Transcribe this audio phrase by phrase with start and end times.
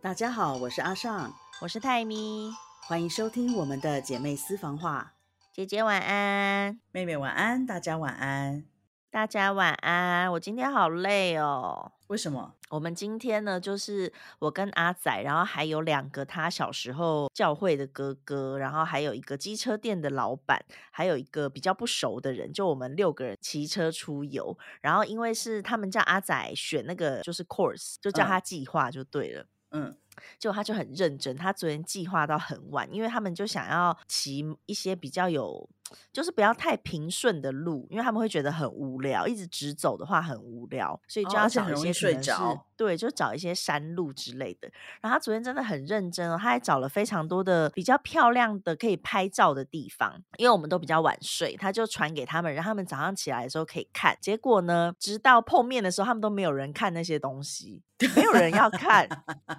[0.00, 2.52] 大家好，我是阿尚，我是泰咪，
[2.86, 5.14] 欢迎收听我们的姐妹私房话。
[5.52, 8.64] 姐姐晚安，妹妹晚安，大家晚安，
[9.10, 10.30] 大家晚安。
[10.30, 11.90] 我今天好累哦。
[12.06, 12.54] 为什么？
[12.70, 24.56] 我们今天呢，就是我跟阿仔，然后还有两个他小时候教会的哥哥，然后还有一个机车店的老板，还有一个比较不熟的人，就我们六个人骑车出游。
[24.80, 29.42] 然后因为是他们叫阿仔选那个就是 course，就叫他计划就对了。
[29.42, 29.48] 嗯。
[29.70, 29.96] 嗯
[30.38, 35.68] 就他就很认真，他昨天计划到很晚，因为他们就想要骑一些比较有。
[36.12, 42.64] 就是不要太平顺的路，因为他们会觉得很无聊，一直直走的话很无聊，所以就要找一些睡着。
[42.76, 44.70] 对，就找一些山路之类的。
[45.00, 50.22] 然后他昨天真的很认真哦，他还找了非常多的比较漂亮的可以拍照的地方。
[50.36, 54.16] 因为我们都比较晚睡，他就传给他们，让他们早上起来的时候可以看。
[54.20, 57.82] 结果呢，直到碰面的时候，他们都没有人看那些东西，
[58.14, 59.08] 没有人要看。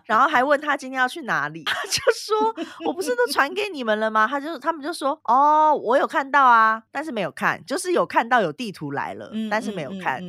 [0.05, 2.55] 然后还问他今天要去哪里，他 就说
[2.87, 10.21] ：“我不是都传给你们了吗？”他就他们就说：“哦，我有看。”看到啊，但是没有看，就是有看到有地图来了，但是没有看，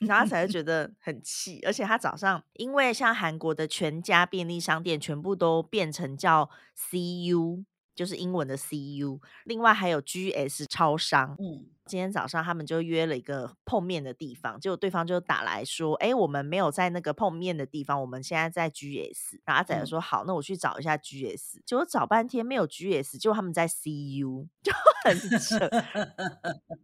[0.00, 1.62] 然后才会觉得很气。
[1.64, 11.64] 而且他早上，因为像韩国的全家便利商店全部都变成叫 CU，就是英文的 CU，另外还有 GS 超商，嗯。
[11.90, 25.68] 今天早上他们就约了一个碰面的地方，结果对方就打来说：“哎，我们没有在那个碰面的地方，我们现在在 GS。”然后阿仔就说：“好，那我去找一下 GS。”结果找半天没有 GS，结果他们在 CU，就很扯。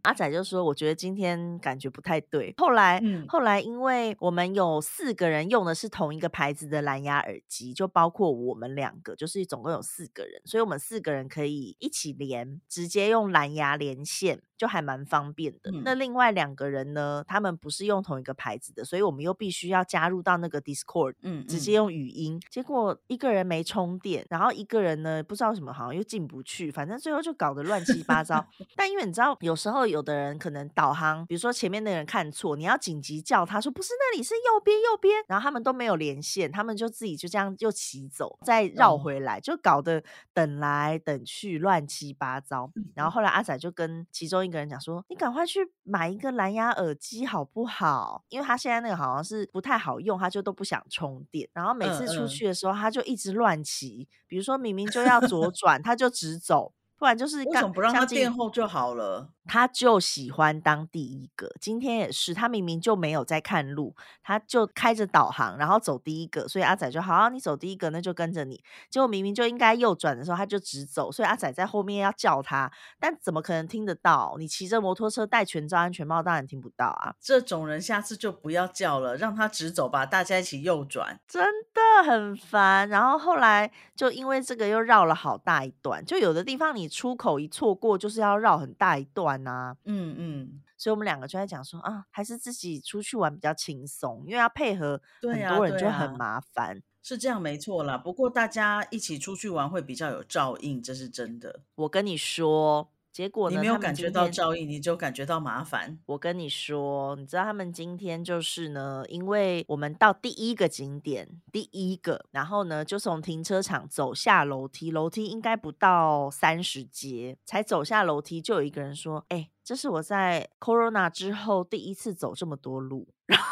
[0.01, 14.41] 阿仔就说：“我觉得今天感觉不太对。”后来，后来因为我们有四个人用的是同一个牌子的蓝牙耳机，就包括我们两个，就是总共有四个人，所以我们四个人可以一起连，直接用蓝牙连线。
[14.57, 15.71] 就还蛮方便的。
[15.83, 17.23] 那另外两个人呢？
[17.27, 22.41] 他们不是用同一个牌子的，所以我们又必须要加入到那个 Discord，嗯，直接用语音。
[22.49, 28.43] 结果一个人没充电，然后一个人呢不知道什么，好像又进不去，反正最后就搞得乱七八糟。
[28.75, 40.01] 但因为你知道，有时候有的人可能导航，比如说前面的人看错，你要紧急叫他说不是那里是右边右边，然后他们都没有连线，他们就自己就这样又骑走，再绕回来，就搞得
[40.33, 42.71] 等来等去乱七八糟。
[42.95, 44.37] 然后后来阿仔就跟其中。
[44.47, 48.23] 一个人讲说：“你赶快去买一个蓝牙耳机好不好？
[48.29, 51.49] 因为他现在那个好像是不太好用，他就都不想充电。
[51.53, 54.07] 然后每次出去的时候，他就一直乱骑。
[54.27, 59.29] 比如说明明就要左转，他就直走。”不然就是为什么不让他垫后就好了？
[59.49, 61.49] 他就喜欢当第一个。
[61.61, 66.45] 今天也是，他明明就没有在看路，他就开着导航，然后走第一个。
[66.49, 68.61] 所以阿仔就好，你走第一个，那就跟着你。
[68.89, 71.09] 结果明明就应该右转的时候，他就直走。
[71.09, 72.69] 所以阿仔在后面要叫他，
[72.99, 74.35] 但怎么可能听得到？
[74.37, 77.15] 你骑着摩托车戴全罩安全帽，当然听不到啊。
[77.21, 81.41] 这种人下次就不要叫了，让他直走吧，大家一起右转，真
[81.73, 82.89] 的很烦。
[82.89, 86.86] 然后后来就因为这个又绕了好大一段，就有的地方你。
[86.87, 89.75] 出口一错过，就是要绕很大一段呐。
[89.85, 96.81] 嗯嗯，所以我们两个就在讲说啊，还是自己出去玩比较轻松，因为要配合很多人就很麻烦。
[97.03, 101.61] 是这样没错啦，不过大家一起出去玩会比较有照应，这是真的。
[101.75, 102.89] 我跟你说。
[103.11, 105.97] 结果你没有感觉到照应，你就感觉到麻烦。
[106.05, 123.45] 我跟你说，你知道他们今天就是呢，因为我们到第一个景点，第一个，然后呢就从停车场走下楼梯，楼梯应该不到三十阶，才走下楼梯，就有一个人说：“哎，这是我在 Corona 之后第一次走这么多路。”然后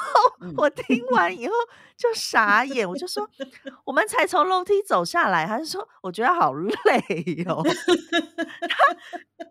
[0.57, 1.53] 我听完以后
[1.95, 3.29] 就傻眼，我就说：
[3.85, 6.73] “我们才从楼梯走下来。”他就说：“我觉得好累
[7.45, 9.49] 哟。”他。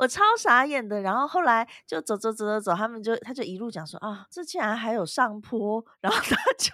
[0.00, 6.70] 我超傻眼的，然后后来就走走走走走，他们就他就一路讲说啊，这竟然还有上坡， 然后他就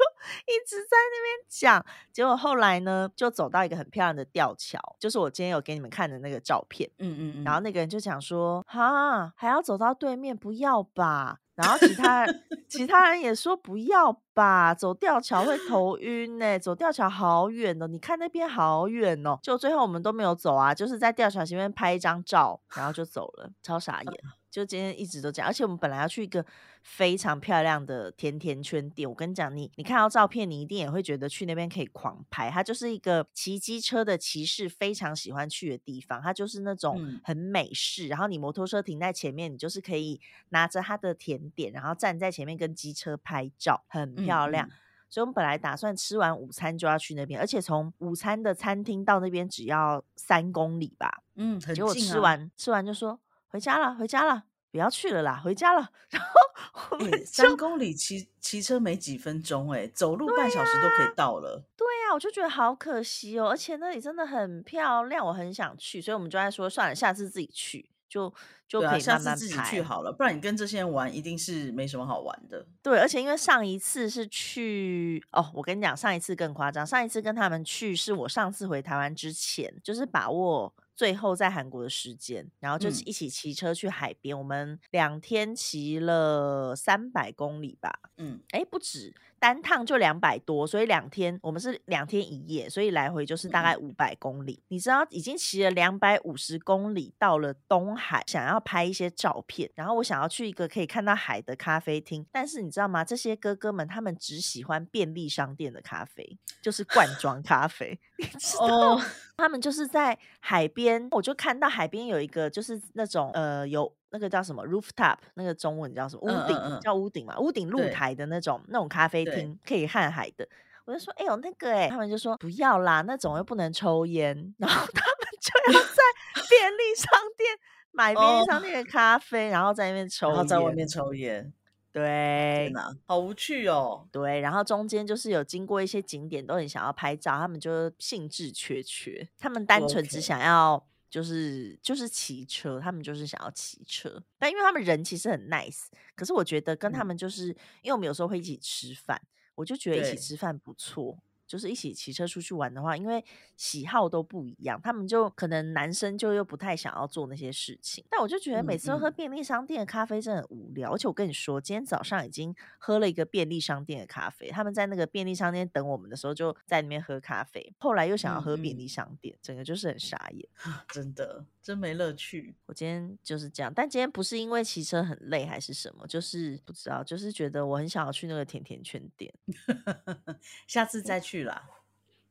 [0.46, 11.41] 一直在那边讲，结果后来呢，就走到一个很漂亮的吊桥，就是我今天有给你们看的那个照片，嗯嗯嗯，然后那个人就讲说，哈，还要走到对面，不要吧。
[11.56, 12.27] 然后其他
[12.69, 24.12] 其他人也说不要吧，走吊桥会头 晕呢，走吊桥好远哦，你看那边好远哦，就最后我们都没有走啊，就是在吊桥前面拍一张照，然后就走了，超傻眼。
[24.56, 26.43] 就今天一直都这样，而且我们本来要去一个
[26.82, 29.06] 非常漂亮的甜甜圈店。
[29.06, 32.50] 我跟你讲，你你看到照片，你一定也会觉得去那边可以狂拍。
[32.50, 36.23] 它就是一个骑机车的骑士非常喜欢去的地方。
[36.23, 40.19] 它就是那种很美式，然后你摩托车停在前面，你就是可以
[40.49, 44.67] 拿着它的甜点，然后站在前面跟机车拍照，很漂亮。
[45.11, 51.23] 所以我们本来打算吃完午餐就要去那边，而且从午餐的餐厅到那边只要三公里吧。
[51.35, 53.20] 嗯，结果吃完吃完就说。
[53.56, 54.44] 回家了，回家了。
[54.70, 55.88] 不要去了啦，回家了。
[56.12, 61.64] 然后三公里骑骑车没几分钟，哎，走路半小时都可以到了。
[61.75, 68.31] 对呀、我就觉得好可惜哦，而且那里真的很漂亮，我很想去，所以我们就在说，算了，下次自己去，就
[68.69, 69.81] 就可以慢慢下次自己去。
[69.81, 72.67] 好了，不然你跟这些人玩一定是没什么好玩的。
[72.82, 76.87] 对，而且因为上一次是去哦，我跟你讲，上一次更夸张。
[76.87, 84.37] 上一次跟他们去是我上次回台湾之前，就是把握最后在韩国的时间，然后就是嗯一起骑车去海边。
[84.37, 94.62] 我们两天骑了三百公里吧，嗯，哎，不止，单趟就两百多，所以两天我们是两天一夜，所以来回就是大嗯概五百公里。
[94.69, 103.05] 你知道已经骑了两百五十公里到了东海，想要拍一些照片，然后我想要去一个可以看到海的咖啡厅，但是你知道吗？
[103.05, 109.03] 这些哥哥们他们只喜欢便利商店的咖啡，就是罐装咖啡， 你知道哦，
[109.37, 116.73] 他们就是在海边，我就看到海边有一个就是那种呃有那个叫什么 rooftop，那个中文叫什么屋顶，嗯嗯。
[116.75, 119.35] 嗯叫屋顶嘛，屋顶露台的那种那种咖啡对。
[119.35, 120.49] 厅可以看海的。
[120.85, 127.58] 我就说，哎、呦那个哎、他们就说不要啦，那种又不能抽烟，然后他们就要在便利商店
[127.91, 128.44] 买便利哦。
[128.49, 130.87] 商店的咖啡，然后在那边抽，然后在外面。
[130.87, 131.52] 抽烟，
[131.91, 132.73] 对，
[133.05, 134.06] 好无趣哦。
[134.12, 147.46] 对，然后中间就是有经过一些景点，都很想要拍照，他们就兴致缺缺，他们单纯只想要就是就是骑车，他们就是想要骑车，但因为他们人其实很 nice，可是我觉得跟他嗯们就是、
[147.80, 149.18] 因为我们有时候会一起吃饭，
[149.54, 151.18] 我就觉得一起吃饭不错。
[151.46, 153.25] 就是一起骑车出去玩的话，因为
[153.56, 158.04] 喜好都不一样，他们就可能男生就又不太想要做那些事情。
[158.10, 170.49] 但我就觉得每嗯次都喝嗯便利商店的咖啡真的很无聊，而且我跟你说，今天早上已经喝了一个便利商店的咖啡，他们在那个便利商店等我们的时候就在那边喝咖啡，后来又想要嗯喝便嗯利商店，整个就是很傻眼。
[170.88, 172.54] 真的真没乐趣。
[172.66, 179.34] 我今天就是这样，但今天不是因为骑车很累还是什么，就是不知道，就是觉得我很想要去那个甜甜圈店。
[180.68, 181.68] 下次再去啦，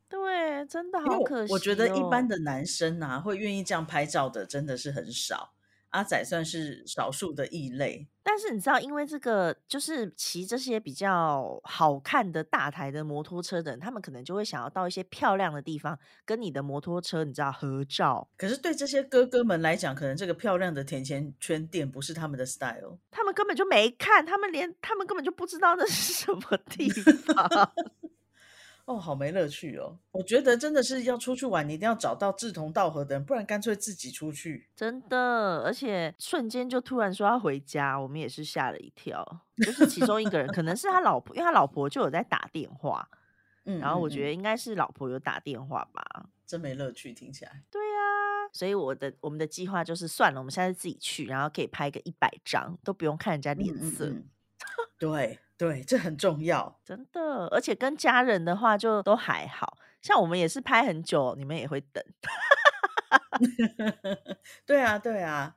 [0.07, 1.53] 对，真的好可惜、哦。
[1.53, 5.54] 我觉得一般的男生啊，会愿意这样拍照的真的是很少。
[5.95, 18.27] 阿仔算是少数的异类，但是你知道，因为这个就是骑这些比较好看的大台的摩托车的人，他们可能就会想要到一些漂亮的地方，跟你的摩托车你知道合照。
[18.35, 22.99] 可是对这些哥哥们来讲，可能这个漂亮的甜甜圈店不是他们的 style。
[23.09, 27.71] 他们根本就没看，他们连他们根本就不知道那是什么地方。
[28.85, 29.97] 哦，好没乐趣哦！
[30.11, 34.69] 我觉得真的是要出去玩，你一定要找到志同道合的人，不然干脆自己出去。
[34.75, 39.25] 真的，而且瞬间就突然说要回家，我们也是吓了一跳。
[39.57, 43.09] 就是其中一个人，可能是他老婆，因为他老婆就有在打电话，
[43.65, 46.29] 嗯，然后我觉得应该是老婆有打电话吧。
[46.45, 47.63] 真没乐趣，听起来。
[47.71, 54.13] 对啊，所以我的我们的计划就是算了，我们现在自己去，然后可以拍个一百张，都不用看人家脸色。
[54.99, 56.79] 对对，这很重要。
[56.83, 62.03] 真的，而且跟家人的话就都还好，像我们也是拍很久，你们也会等。
[64.65, 65.55] 对啊，对啊，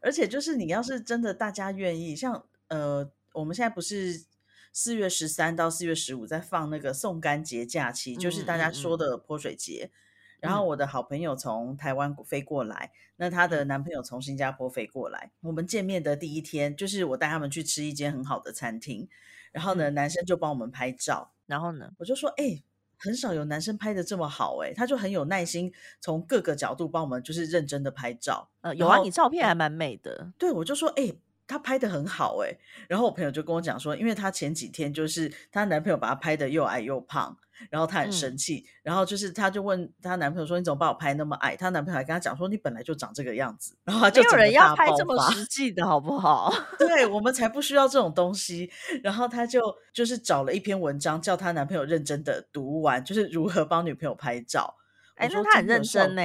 [0.00, 4.24] 而且就是你要是真的大家愿意，像呃，我们现在不是
[4.72, 9.90] 四月十三到四月十五在放那个送干节假期，就是大家说的泼水节。
[10.40, 15.30] 然后嗯我的好朋友从台湾飞过来，那她的男朋友从新加坡飞过来。
[15.40, 19.08] 我们见面的第一天，就是我带他们去吃一间很好的餐厅，
[19.52, 21.90] 然后呢，嗯男生就帮我们拍照，然后呢？
[21.98, 22.62] 我就说，哎、
[22.96, 28.48] 很少有男生拍的这么好、哎，他就很有耐心，从各个角度帮我们就是认真的拍照。
[28.60, 30.32] 呃，有啊，你照片还蛮美的。
[30.38, 31.12] 对我就说，哎、
[31.48, 37.34] 他拍的很好、哎，然后我朋友就跟我讲说，因为她前几天就是她男朋友把她拍的又矮又胖，
[37.70, 41.56] 然后她很生嗯气，然后就是她就问她男朋友说，你怎么把我拍那么矮？
[41.56, 46.52] 她男朋友还跟她讲说，你本来就长这个样子，然后她没有人要拍这么实际的好不好？
[46.78, 48.70] 对我们才不需要这种东西。
[49.02, 54.76] 然后她就就是找了一篇文章，叫她男朋友认真的读完，就是如何帮女朋友拍照。
[55.16, 56.22] 我哎，那说他很认真呢、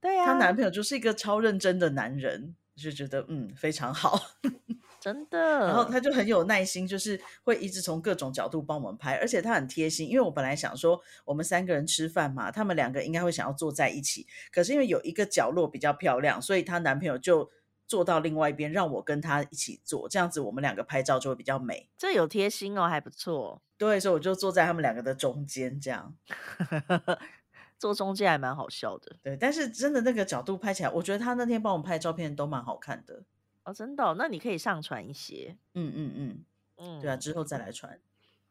[0.00, 4.20] 对啊，她男朋友就是一个超认真的男人，就觉得嗯非常好。
[5.00, 5.38] 真的。
[5.38, 10.08] 然后他就很有耐心，就是会一直从各种角度帮我们拍，而且他很贴心。
[10.08, 17.50] 因为我本来想说，我们三个人吃饭嘛，他们两个应该会想要坐在一起，可是因为有一个角落比较漂亮，所以她男朋友就
[17.86, 21.88] 坐到另外一边，让我跟他一起坐，这样子我们两个拍照就会比较美。
[21.96, 23.62] 这有贴心哦，还不错。
[23.78, 26.14] 对，所以我就坐在他们两个的中间，这样。
[27.80, 33.24] 做中介还蛮好笑的对，但是真的那个角度拍起来，我觉得他那天帮我们拍照片都蛮好看的。
[33.64, 35.56] 哦，真的哦、那你可以上传一些。
[35.72, 36.44] 嗯嗯嗯，
[36.76, 37.98] 嗯，对啊，之后再来传。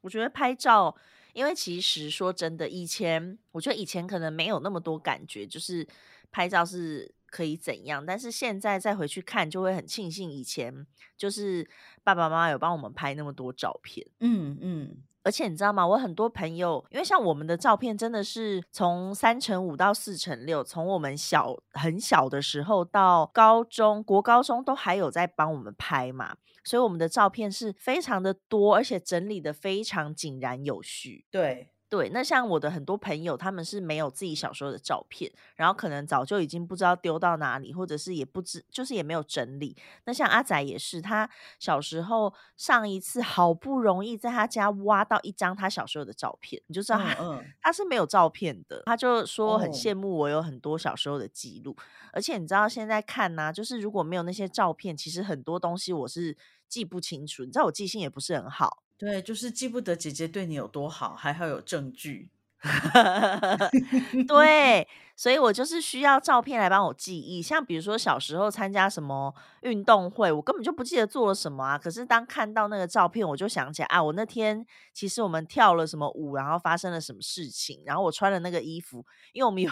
[0.02, 0.96] 我觉得拍照，
[1.34, 5.88] 因为其实说真的，以前我觉得以前可能没有那么多感觉，就是
[6.32, 11.70] 拍照是可以怎样，但是现在再回去看，就会很庆幸以前就是
[12.04, 14.08] 爸爸妈妈有帮我们拍那么多照片。
[14.22, 14.98] 嗯嗯，
[15.30, 15.86] 而且你知道吗？
[15.86, 31.26] 我很多朋友，因为像我们的照片真的是从三乘五到四乘六，从我们小很小的时候到高中、国高中都还有在帮我们拍嘛，所以我们的照片是非常的多，而且整理的非常井然有序。
[31.30, 31.70] 对。
[31.90, 39.76] 对，那像我的很多朋友，他们是没有自己小时候的照片，然后可能早就已经不知道丢到哪里，或者是也不知，就是也没有整理。
[40.06, 41.28] 那像阿仔也是，他
[41.58, 47.16] 小时候上一次好不容易在他家挖到一张他小时候的照片，你就知道他
[47.60, 51.76] 他是没有照片的，他就说很羡慕我有很多小时候的记录。
[52.14, 57.44] 而且你知道现在看呢，就是如果没有那些照片，其实很多东西我是记不清楚。
[57.44, 58.84] 你知道我记性也不是很好。
[59.00, 62.30] 对，就是记不得姐姐对你有多好，还好有证据。
[64.28, 67.42] 对，所以我就是需要照片来帮我记忆。
[67.42, 71.78] 像比如说小时候参加什么运动会，我根本就不记得做了什么啊。
[71.78, 79.72] 可是当看到那个照片，我就想起来啊，我那天其实我们跳了什么舞，然后发生了什么事情，然后我穿了那个衣服，因为我们有。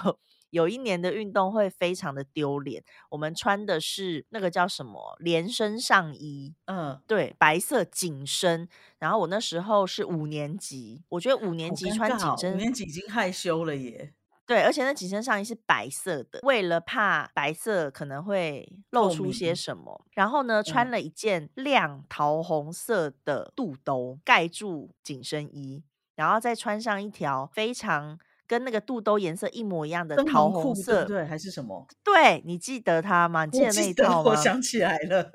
[0.50, 8.68] 有一年的运动会非常的丢脸，我们穿的是那个叫什么连身上衣，嗯，对，白色紧身。
[8.98, 14.13] 然后我那时候是五年级，我觉得五年级穿紧身，五年级已经害羞了耶。
[14.46, 25.84] 对，而且那紧身上衣是白色的，为了怕白色可能会露出些什么，然后呢，穿了一件亮桃红色的肚兜盖住紧身衣，
[26.16, 28.18] 然后再穿上一条非常。
[28.48, 31.86] 跟那个肚兜颜色一模一样的桃红色，对，还是什么？
[32.04, 33.46] 对你记得它吗？
[33.46, 34.32] 你记得那一套吗？
[34.32, 35.30] 我想起来了，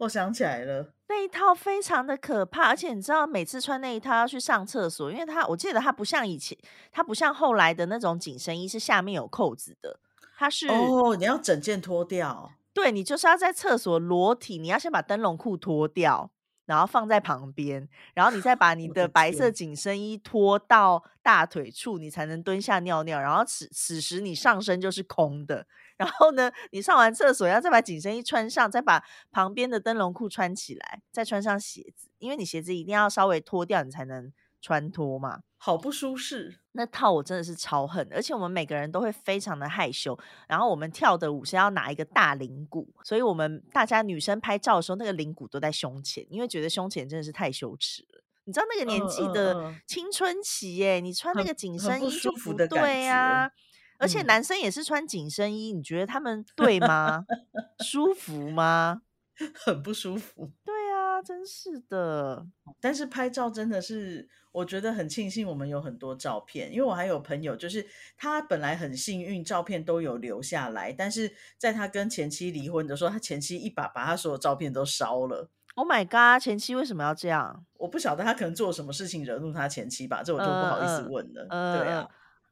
[0.00, 6.56] 我想起来了，那一套非常的可怕，而且你知道，每次穿那一套要去上厕所，因为它我记得它不像以前，
[6.92, 9.98] 它不像后来的那种紧身衣是下面有扣子的，
[10.38, 16.30] 它是哦，你要整件脱掉，对你就是要在厕所裸体，你要先把灯笼裤脱掉。
[16.66, 23.20] 然后放在旁边，然后你再 把你的白色紧身衣脱到大腿处，你才能蹲下尿尿。
[23.20, 25.66] 然后此此时你上身就是空的。
[25.96, 34.32] 然后呢，你上完厕所要再把紧身衣穿上，再把旁边的灯笼裤穿起来，再穿上鞋子，因为你鞋子一定要稍微脱掉，你才能
[34.64, 35.40] 穿脱嘛。
[35.58, 40.18] 好不舒适，那套我真的是超恨，而且我们每个人都会非常的害羞。
[40.48, 48.24] 然后我们跳的舞是要拿一个大领鼓，所以我们大家女生拍照的时候，那个领鼓都在胸前，因为觉得胸前真的是太羞耻了。
[48.46, 53.50] 你知道那个年纪的青春期耶，你穿那个紧身衣就不对呀。
[53.98, 57.24] 而且男生也是穿紧身衣，你觉得他们对吗？
[57.82, 59.00] 舒服吗？
[59.54, 60.52] 很不舒服。
[60.62, 60.83] 对啊，
[61.24, 62.46] 真是的。
[62.78, 64.28] 但是拍照真的是。
[64.54, 67.84] 我觉得很庆幸我们有很多照片，因为我还有朋友，就是
[68.16, 75.50] 他本来很幸运，照片都有留下来，但是在他跟前妻离婚的时候，他前妻一把把他所有照片都烧了。
[75.74, 76.40] Oh my god！
[76.40, 77.66] 前妻为什么要这样？
[77.78, 81.48] 我不晓得他可能做了什么事情惹怒他前妻吧，这我就不好意思问了。
[81.48, 82.08] 对啊，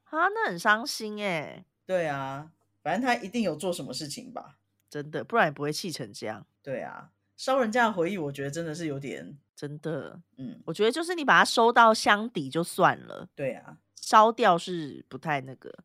[0.07, 1.65] 啊，那很伤心哎。
[1.87, 2.51] 对啊，
[2.83, 4.59] 反正他一定有做什么事情吧？
[4.91, 6.45] 真的，不然也不会气成这样。
[6.65, 7.11] 对啊，
[7.43, 9.37] 烧人家的回忆，我觉得真的是有点。
[9.57, 13.29] 真的，嗯，我觉得就是你把它收到箱底就算了。
[13.35, 15.77] 对啊，烧掉是不太那个。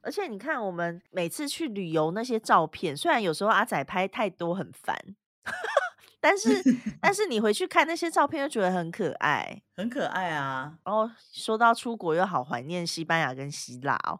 [0.00, 4.96] 而且你看，我们每次去旅游那些照片，虽然有时候阿仔拍太多很烦，
[6.18, 6.48] 但是
[6.98, 10.78] 但是你回去看那些照片，又觉得很可爱，很可爱啊。
[10.82, 14.18] 然后说到出国，又好怀念西班牙跟希腊哦。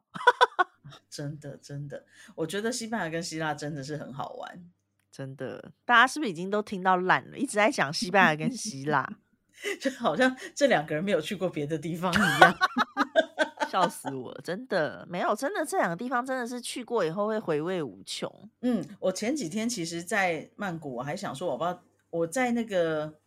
[1.09, 4.71] 真的真的，我觉得西班牙跟希腊真的是很好玩。
[5.13, 7.37] 真的，大家是不是已经都听到烂了？
[7.37, 9.07] 一直在讲西班牙跟希腊，
[9.79, 12.57] 就好像这两个人没有去过别的地方一样，
[13.71, 14.41] 笑死我了！
[14.43, 18.51] 真的没有，真的这两个地方真的是去过以后会回味无穷。
[18.63, 23.19] 嗯，我前几天其实，在曼谷，我还想说，我不知道我在那个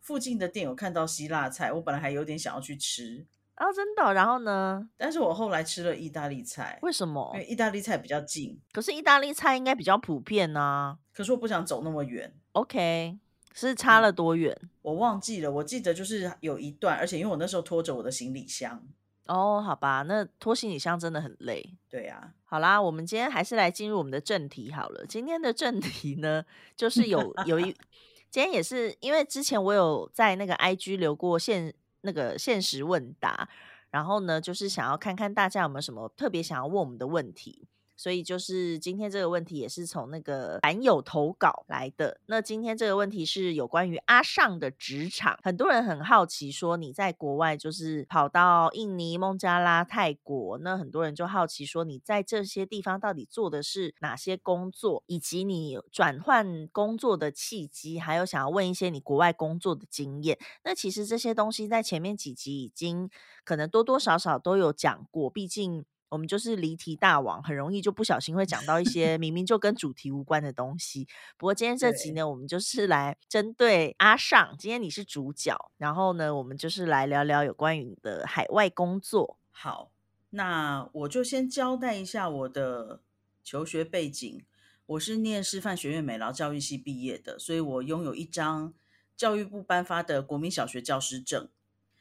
[0.00, 3.26] 附近的店有看到希腊菜，我本来还有点想要去吃。
[3.54, 4.14] 啊，真的？
[4.14, 4.88] 然后呢？
[4.96, 6.78] 但是我后来吃了意大利菜。
[6.82, 7.28] 为什么？
[7.34, 8.60] 因为意大利菜比较近。
[8.72, 10.96] 可是意大利菜应该比较普遍呢。
[11.18, 12.32] 可是我不想走那么远。
[12.52, 13.18] OK，
[13.52, 14.56] 是差了多远？
[14.82, 15.50] 我忘记了。
[15.50, 18.80] 我记得就是有一段，而且因为我那时候拖着我的行李箱。
[19.26, 21.74] 哦，好吧，那拖行李箱真的很累。
[21.90, 22.32] 对呀。
[22.44, 25.04] 好啦，我们今天还是来进入我们的正题好了。
[25.06, 26.44] 今天的正题呢，
[26.76, 27.74] 就是有有一，
[28.30, 31.74] 今天也是因为之前我有在那个 IG 留过现。
[32.02, 33.48] 那个现实问答，
[33.90, 37.66] 然后呢，就是想要看看大家有没有什么特别想要问我们的问题，
[37.98, 42.20] 所以就是今天这个问题也是从那个版友投稿来的。
[42.26, 60.38] 那今天这个问题是有关于阿尚的职场，很多人很好奇说你在国外就是跑到印尼、孟加拉、泰国，那很多人就好奇说你在这些地方到底做的是哪些工作，以及你转换工作的契机，还有想要问一些你国外工作的经验。
[60.62, 63.10] 那其实这些东西在前面几集已经
[63.44, 65.84] 可能多多少少都有讲过，毕竟。
[66.10, 71.06] 我们就是离题大王，很容易就不小心会讲到一些明明就跟主题无关的东西。
[71.36, 79.38] 不过今天这集呢，我们就是来针对阿尚，今天你是主角，然后呢，我们就是来聊聊有关于你的海外工作。
[79.50, 79.90] 好，
[80.30, 83.02] 那我就先交代一下我的
[83.42, 84.44] 求学背景。
[84.86, 88.72] 我是念师范学院美劳教育系毕业的，所以我拥有一张
[89.14, 91.50] 教育部颁发的国民小学教师证。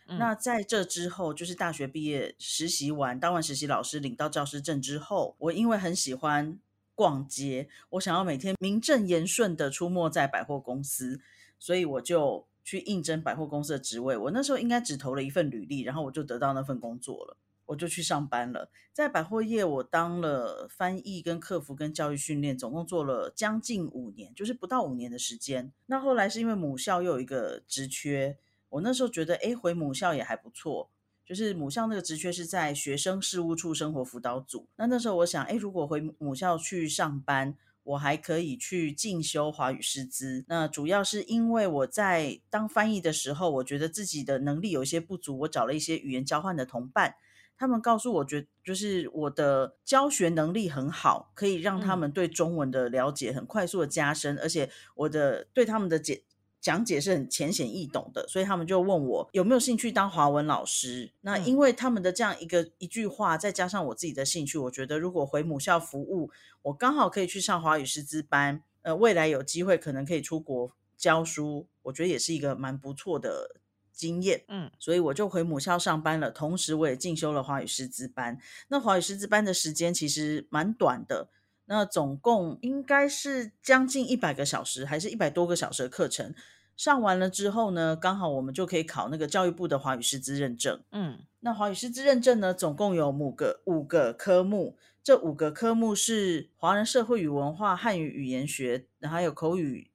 [0.10, 6.58] 那在这之后，就是大学毕业实习完，当完实习老师，领到教师证之后，我因为很喜欢
[6.96, 11.20] 逛街，我想要每天名正言顺的出没在百货公司，
[11.60, 14.16] 所以我就去应征百货公司的职位。
[14.16, 18.72] 我那时候应该只投了一份履历，然后我就得到那份工作了，我就去上班了。
[18.94, 25.74] 在百货业，我当了翻译、跟客服、跟教育训练，总共做了将近五年，就是不到五年的时间。
[25.88, 28.38] 那后来是因为母校又有一个职缺。
[28.70, 30.90] 我那时候觉得，哎，回母校也还不错。
[31.26, 34.68] 就是母校那个职缺是在学生事务处生活辅导组。
[34.78, 40.46] 那那时候我想，哎，如果回母校去上班，我还可以去进修华语师资。
[40.48, 45.40] 那主要是因为我在当翻译的时候，我觉得自己的能力有一些不足。
[45.40, 47.16] 我找了一些语言交换的同伴，
[47.58, 56.24] 他们告诉我，觉就是我的教学能力很好，可以让他们对中文的了解很快速的加深，而且我的对他们的解。
[56.68, 61.14] 讲解是很浅显易懂的，所以他们就问我有没有兴趣当华文老师。
[61.22, 66.30] 那因为他们的这样一个一句话，再加上我自己的兴趣，我觉得如果回母校服务，
[66.64, 73.62] 我刚好可以去上华语师资班，呃，未来有机会可能可以出国教书，我觉得也是一个蛮不错的
[73.94, 74.44] 经验。
[74.50, 78.38] 嗯，所以我就回母校上班了，同时我也进修了华语师资班。
[78.68, 81.30] 那华语师资班的时间其实蛮短的。
[81.70, 86.34] 那总共应该是将近一百个小时，还是一百多个小时的课程。
[86.78, 90.80] 上完了之后呢，刚好我们就可以考那个教育部的华语师资认证。
[90.92, 94.78] 嗯，那华语师资认证呢，总共有五个五个科目。
[95.04, 99.90] 这五个科目是华人社会与文化、汉语语言学，还有口语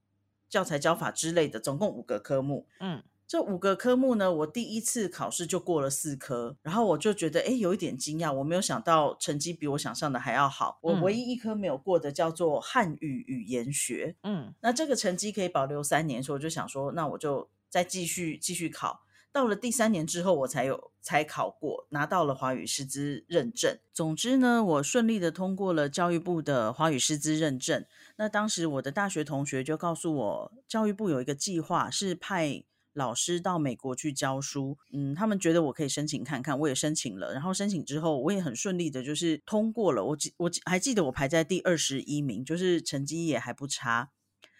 [0.48, 2.66] 教材教法之类的，总共五个科目。
[2.80, 3.02] 嗯。
[3.32, 10.78] 这五个科目呢，我第一次考试就过了四科，然后我就觉得哎，有一点惊讶，我没有想到成绩比我想象的还要好。
[10.82, 19.00] 我唯一一科没有过的叫做汉语语言学，嗯，那这个成绩可以保留三年，所以我就想说，那我就再继续继续考。
[19.32, 23.78] 到了第三年之后，我才有才考过，拿到了华语师资认证。
[23.94, 27.86] 总之呢，我顺利的通过了教育部的华语师资认证。
[28.16, 32.64] 那当时我的大学同学就告诉我，教育部有一个计划是派。
[32.92, 37.32] 老师到美国去教书，嗯，他们觉得我可以申请看看，我也申请了。
[37.32, 40.04] 然后申请之后，我也很顺利的，就是通过了。
[40.04, 44.10] 我记我还记得我排在第二十一名，就是成绩也还不差。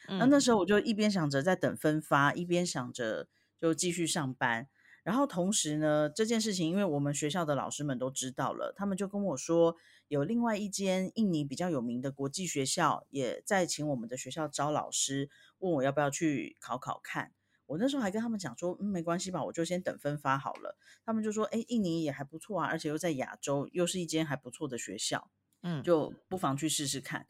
[0.09, 3.29] 那那时候我就一边想着在等分发，一边想着
[3.61, 4.69] 就继续上班。
[5.05, 9.77] 然后同时呢，这件事情因为我们学校的老师们都知道了，他们就跟我说，
[10.09, 17.33] 有另外一间印尼比较有名的国际学校也在请我们的学校招老师，问我要不要去考考看。
[17.67, 20.77] 我那时候还跟他们讲说，嗯，没关系吧，我就先等分发好了。
[21.05, 25.31] 他们就说，哎，印尼也还不错啊，而且又在亚洲，又是一间还不错的学校，
[25.63, 27.27] 嗯，就不妨去试试看。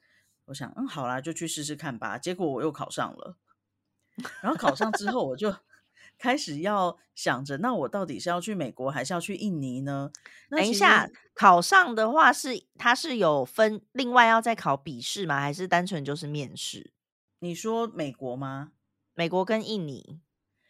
[0.47, 2.19] 我想，嗯，好啦，就去试试看吧。
[2.19, 3.37] 结果我又考上了，
[4.41, 5.55] 然后考上之后，我就
[6.19, 10.11] 开始要想着，那我到底是要去美国，还是要去印尼呢？
[10.51, 15.41] 等一下，考上的话是它是有分，另外要再考笔试吗？
[15.41, 16.93] 还是单纯就是面试？
[17.39, 18.73] 你说美国吗？
[19.15, 20.21] 美国跟印尼？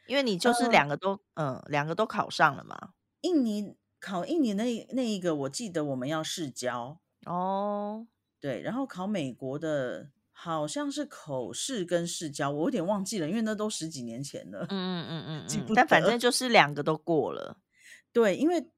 [0.06, 2.90] 因为你就是两个都，嗯，两个都考上了嘛。
[3.20, 8.06] 印尼考印尼那那一个，我记得我们要试教哦。
[8.40, 14.66] 对，然后考美国的，好像是口试跟试教，我有点忘记了，因为那都十几年前了。
[14.68, 15.72] 嗯嗯嗯嗯嗯。
[15.74, 17.58] 但反正就是两个都过了。
[18.12, 18.70] 对，因为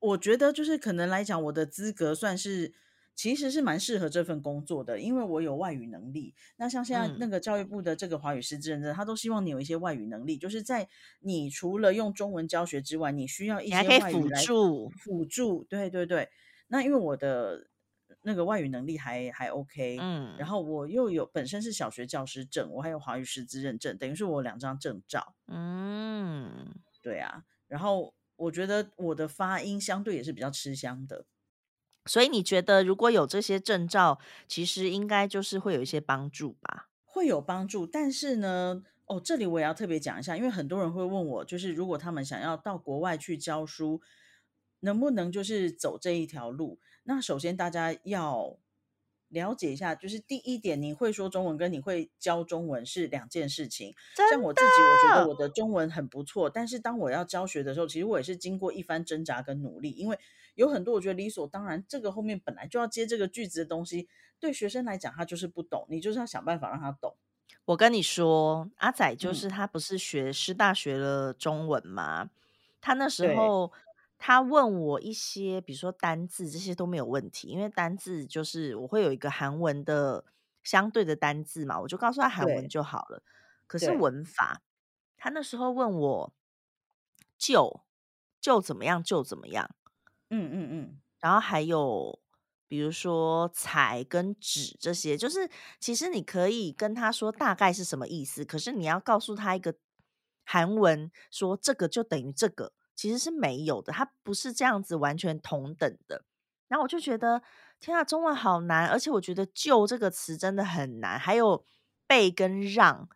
[0.00, 2.74] 我觉得就是可能来讲，我的资格算是。
[3.18, 6.36] 其实是蛮适合这份工作的，因为我有外语能力。
[6.56, 14.88] 那像现在那个教育部的这个华语师资认证，他都希望你有一些外语能力，就是在你除了用中文教学之外，你需要一些外语来辅助。
[14.90, 16.28] 辅助，对对对。
[16.68, 17.66] 那因为我的
[18.22, 25.34] 那个外语能力还还 OK，嗯，然后我又有本身是小学教师证，我还有华语师资认证，等于是我两张证照。
[25.48, 27.42] 嗯，对啊。
[27.66, 31.24] 然后我觉得我的发音相对也是比较吃香的。
[32.08, 34.18] 所以你觉得如果有这些证照，
[34.48, 36.88] 其实应该就是会有一些帮助吧？
[37.04, 44.00] 会有帮助，但是呢，哦，这里我也要特别讲一下，因为很多人会问我，就是如果他们想要到国外去教书，
[44.80, 46.78] 能不能就是走这一条路？
[47.04, 48.58] 那首先大家要
[49.28, 53.94] 了解一下，就是第一点，你会说中文跟你会教中文是两件事情。
[54.30, 60.18] 像我自己，我觉得，我的中文很不错，但是当我要教学的时候，其实我也是经过一番挣扎跟努力，因为
[60.54, 64.08] 有很多我觉得理所当然，这个后面本来就要接这个句子的东西，
[64.40, 67.16] 对学生来讲他就是不懂，你就是要想办法让他懂。
[67.66, 72.30] 我跟你说，阿仔就嗯，是他不是学师大学了中文吗？
[72.80, 73.70] 他那时候
[74.18, 80.24] 他问我一些，比如说单字这些都没有问题，因为单字就是我会有一个韩文的
[80.62, 83.22] 相对的单字嘛，我就告诉他韩文就好了。
[83.66, 84.62] 可是，文法，
[85.16, 86.34] 他那时候问我
[87.38, 87.80] 就
[88.40, 89.70] 就怎么样就怎么样，
[90.30, 92.18] 嗯嗯嗯，然后还有
[92.66, 95.48] 比如说“彩”跟“纸”这些，就是
[95.80, 99.74] 其实你可以跟他说大概是什么意思，可是你要告诉他一个
[100.44, 106.24] 韩文，说这个就等于这个，其实是没有的，它不是这样子完全同等的。
[106.66, 107.40] 然后我就觉得，
[107.78, 111.64] 天啊，中文好难，而且我觉得“就”这个词真的很难，还有
[112.08, 113.08] “被”跟“让”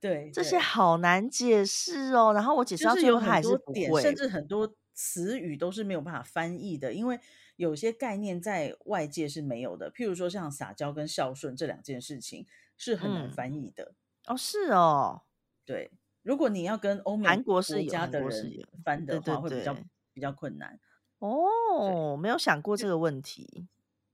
[0.00, 0.58] 对这些。
[0.58, 2.32] 好难解释哦。
[2.32, 4.14] 然后我解释到最后，它还是多点，甚不会。
[4.14, 7.20] 至很多词语都是没有办法翻译的，因为
[7.56, 9.92] 有些概念在外界是没有的。
[9.92, 12.46] 譬如说像撒娇跟孝顺这两件事情
[12.78, 13.94] 是很难嗯，翻译的。
[14.26, 15.22] 哦，是哦。
[15.66, 15.92] 对，
[16.26, 19.76] 如果你要跟欧美韩国是家的人翻的话，会比较。
[20.16, 20.80] 比较困难。
[21.18, 23.68] 哦，没有想过这就个问题。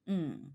[0.07, 0.53] 嗯。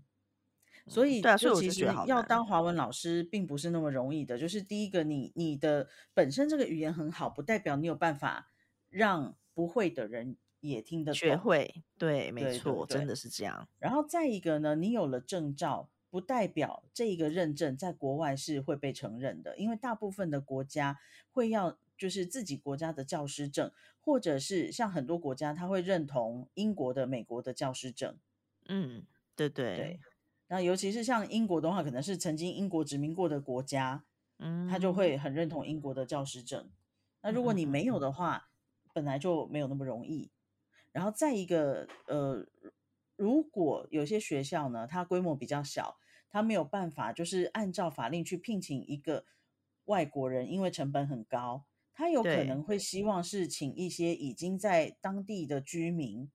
[0.86, 2.22] 所嗯，对啊，所以就其实要。
[2.22, 4.36] 当华文老师并不是那么容易的。
[4.36, 8.50] 就是第一个你你的本身这个语言很好，不代表你有办法
[8.90, 11.18] 让不会的人也听得懂。
[11.18, 13.06] 学会，对，没错，真。
[13.06, 13.66] 的是这样。
[13.78, 20.98] 然后再一个呢，你有了证照，不代表这一个认证在国外是会被承认的，因为大部分的国家
[21.30, 28.16] 会要就是自己国家的教师证，或者是像很多国家他会认同英国的、美国的教师证。
[28.68, 29.04] 嗯，
[29.36, 30.00] 对对，对，
[30.48, 34.04] 那尤其是像英国的话，可能是曾经英国殖民过的国家，
[34.38, 36.70] 嗯他就嗯，会很认同英国的教师证。
[37.22, 38.50] 那嗯如果你没有的话，
[38.92, 40.30] 本来就没有那么容易。
[40.90, 42.44] 然后再一个，呃，
[43.18, 45.98] 如果有些学校呢，它规模比较小，
[46.30, 49.24] 它没有办法就是按照法令去聘请一个
[49.86, 56.30] 外国人，因为成本很高，他有可，能会希望是请一些已经在当地的居民，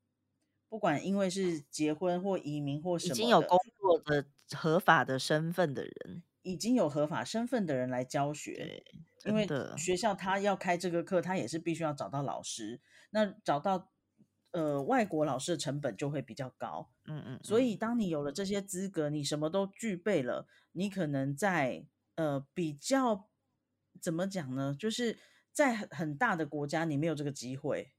[0.68, 4.26] 不管因为是结婚或移民或已什么已，经有工作的
[4.58, 8.84] 合法的身份的人，已经有合法身份的人来教学，
[9.24, 12.82] 因为学校他要开这个课，他也是必须要找到老师。
[13.12, 13.93] 那找到
[14.54, 21.86] 呃外国老师的成本就会比较高，嗯嗯所以嗯，当你有了这些资格，你什么都具备了，你可能在
[22.16, 23.30] 呃比较
[24.02, 24.76] 怎么讲呢？
[24.80, 25.18] 就是
[25.52, 27.94] 在很很大的国家，你没有这个机会，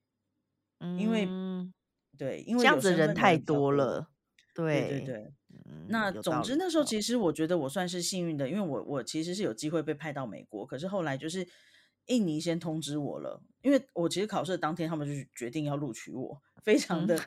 [0.99, 1.73] 因为嗯，
[2.17, 3.71] 对，因为这样有子人太多。
[3.71, 4.11] 了，
[4.55, 5.33] 对，对对
[5.89, 11.47] 那总之那时候其实我觉得我算是幸运的，因为我我其实是有机会被派到美国，可是后来就是
[12.07, 17.19] 印尼先通知我了，因为我其实考试的当天他们就决定要录取我，非常嗯，的，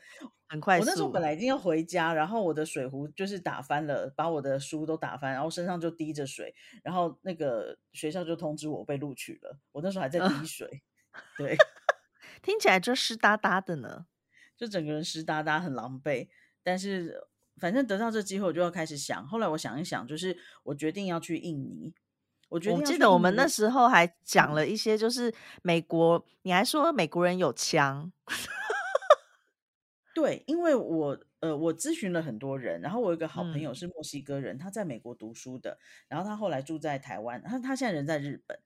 [0.48, 10.84] 很快我那时候本速，来已经要回家，然后我的水壶就是打翻了，把我的书都打翻，然后身上就滴着水，然后那个学校就通知我被录取了，我那时候还在滴嗯，水，
[11.38, 11.58] 对。
[12.44, 14.06] 听起来就湿哒哒的呢。
[14.56, 16.28] 就整个人湿哒哒，很狼狈。
[16.64, 19.28] 但是反正得到这机会，我就要开始想。
[19.28, 21.94] 后来我想一想，就是我决定要去印尼。
[22.50, 28.12] 我觉得我记得我们那时候还讲嗯，了一些，就是美国，你还说美国人有枪，
[30.14, 38.60] 对，因为我呃，我咨询了很多人，然后我有一个好朋友嗯是墨西哥人，他在美国读书的，然后他后来住在台湾，他他现在人在日本。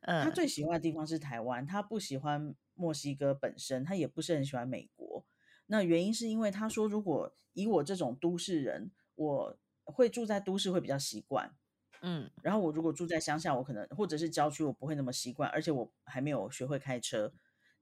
[0.00, 5.24] 他嗯最喜欢的地方是台湾，他不喜欢墨西哥本身，他也不是很喜欢美国。
[5.66, 11.52] 那原因是因为他说，如果以我这种都市人，我会住在都市会比较习惯，
[12.02, 17.32] 嗯然后我如果住在乡下，我可能或者是郊区，我不会那么习惯，而且我还没有学会开车。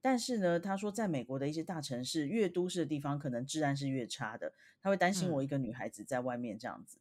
[0.01, 4.53] 但是呢，他说在美国的一些大城市，越都市的地方，可能治安是越差的。
[4.81, 6.99] 他会担心我嗯，一个女孩子在外面这样子。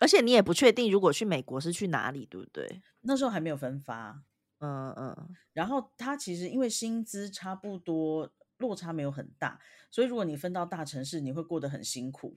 [0.00, 2.82] 而且你也不确定如果去美国是去哪里，对不对？
[3.02, 4.22] 那时候还没有分发，
[4.58, 12.36] 嗯嗯然后他其实因为薪资差不多，落差没有很大，所以如果你分到大城市，你会过得很辛苦。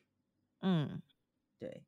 [0.62, 1.02] 嗯，
[1.60, 1.84] 对，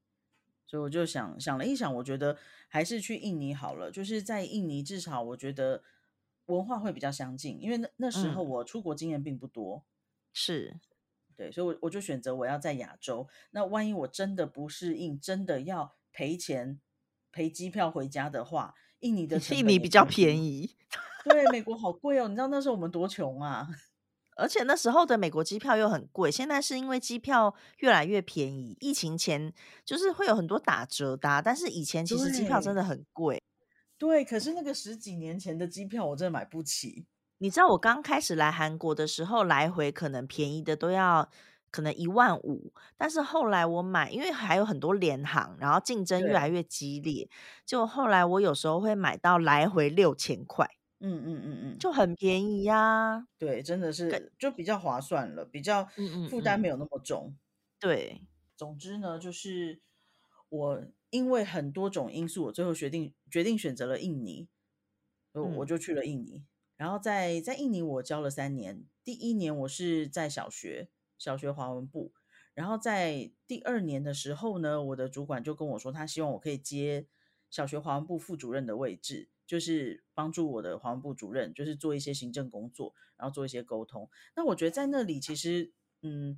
[0.68, 3.90] 所以我就想想了一想，我觉得还是去印尼好了。
[3.90, 5.82] 就是在印尼，至少我觉得
[6.48, 9.86] 文化会比较相近，因为那那时候嗯，我出国经验并不多。
[10.34, 10.78] 是，
[11.36, 13.28] 对，所以我我就选择我要在亚洲。
[13.52, 16.80] 那万一我真的不适应，真的要赔钱
[17.32, 20.44] 赔机票回家的话，印尼的 印尼比较便。
[20.44, 20.76] 宜，
[21.24, 23.68] 对，美国好贵哦，你知道那时候我们多穷啊。
[24.38, 28.78] 而且那时候的美国机票又很贵，现在是因为机票越来越便宜。
[28.80, 33.42] 疫情前就是会有很多打折的啊，但是以前其实机票真的很贵。
[33.98, 37.06] 对，可是那个十几年前的机票我真的买不起。
[37.40, 41.30] 你知道我刚开始来韩国的时候，来回可能便宜的都要
[41.72, 47.28] 可能一万五，但是后来我买，因为还有很多联航，然后竞争越来，越激烈，
[47.66, 50.68] 就后来我有时候会买到来回六千块，
[51.02, 55.88] 嗯嗯嗯嗯，就很便宜呀、对，真的是就比较划算了，比较
[56.26, 57.38] 负担没有那么重。
[57.82, 59.82] 对，总之呢，就是
[60.50, 64.50] 我因为很多种因素，我最后决定决定选择了印尼，
[65.34, 65.68] 我我嗯。
[65.68, 66.44] 就去了印尼。
[66.76, 72.14] 然后在在印尼我教了三年，第一年我是在小学小学华文部，
[72.56, 77.08] 然后在第二年的时候呢，我的主管就跟我说，他希望我可以接
[77.50, 84.08] 小学华文部副主任的位置，就是帮助我的环保部主任，就是做一些行政工作，然后做一些沟通。
[84.36, 85.72] 那我觉得在那里其实，
[86.04, 86.38] 嗯，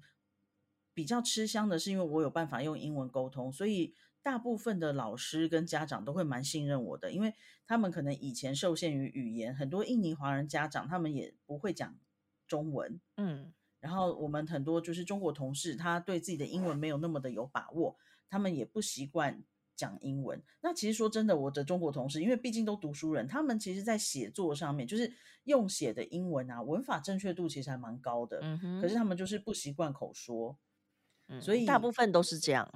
[0.94, 7.34] 比较吃香的是，因为我有办法用英文沟通，所以大部分的老师跟家长都会蛮信任我的，因为
[7.66, 11.98] 他们可能以前受限于语言，很多印尼华人家长他们也不会讲
[12.48, 13.52] 中文，嗯。
[13.82, 19.42] 然后我们很多就是中国同事，他对自己的英文没有那么的有把握，他们也不习惯
[19.80, 20.44] 讲英文。
[20.60, 25.10] 那其实说真的，我的中国同事，因为毕竟都读书人，他们其实在写作上面，就是
[25.46, 30.60] 用写的英文啊，文法正确度其实还蛮高的，嗯哼，可是他们就是不习惯口说，
[31.40, 32.70] 所以，大部分都是这样。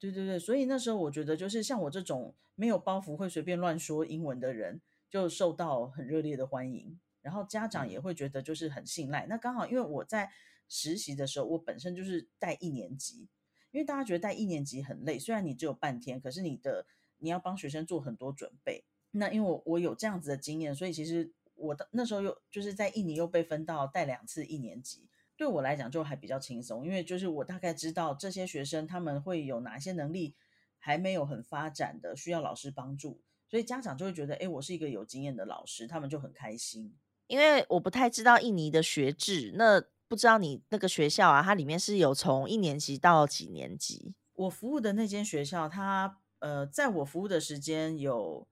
[0.00, 6.98] 对对对，所以那时候我觉得，就是像我这种没有包袱、会随便乱说英文的人，就受到很热烈的欢迎。
[7.22, 9.26] 然后家长也嗯会觉得就是很信赖。
[9.26, 10.30] 那刚好因为我在
[10.68, 13.28] 实习的时候，我本身就是带一年级，
[13.70, 16.86] 因为大家觉得带一年级很累，虽然你只有半天，可是你的
[17.18, 18.84] 你要帮学生做很多准备。
[19.12, 30.36] 那因为我我有这样子的经验，所以其实我的那时候又就是在印尼又被分到带两次一年级，对我来讲就还比较轻松，因为就是我大概知道这些学生他们会有哪些能力
[30.78, 36.94] 还没有很发展的，需要老师帮助，所以家长就会觉得，哎，我是一个有经验的老师，他们就很开心。
[37.26, 44.12] 因为我不太知道印尼的学制，那不知道你那个学校啊，它里面是有从一年级到几年级？
[44.34, 48.48] 我服务的那间学校，它呃，在我服务的时间有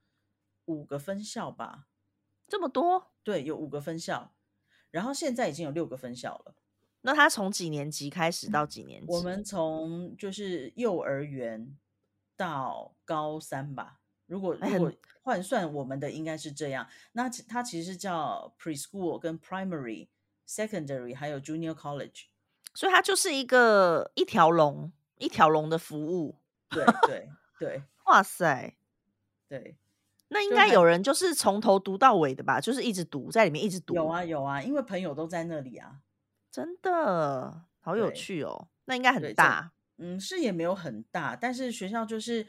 [0.66, 1.88] 五个分校吧，
[2.46, 3.10] 这么多？
[3.24, 4.32] 对，有五个分校，
[4.92, 6.54] 然后现在已经有六个分校了。
[7.00, 9.12] 那它从几年级开始到几年级？
[9.12, 11.76] 我们从就是幼儿园
[12.36, 14.92] 到高三吧，如果哎，如果
[15.22, 16.88] 换算我们的应该是这样。
[17.10, 20.06] 那其它其实叫 preschool 跟 primary、
[20.48, 22.24] secondary 还有 junior college。
[22.74, 26.40] 所以它就是一个一条龙，一条龙的服务。
[26.70, 28.76] 对对对哇塞，
[29.48, 29.76] 对，
[30.28, 32.60] 那应该有人就是从头读到尾的吧？
[32.60, 36.00] 就是一直读，在里面一直读有，啊有啊，因为朋友都在那里啊。
[36.50, 38.68] 真的好有趣哦。
[38.84, 42.46] 那应该很大，嗯是也没有很大，但是学校就是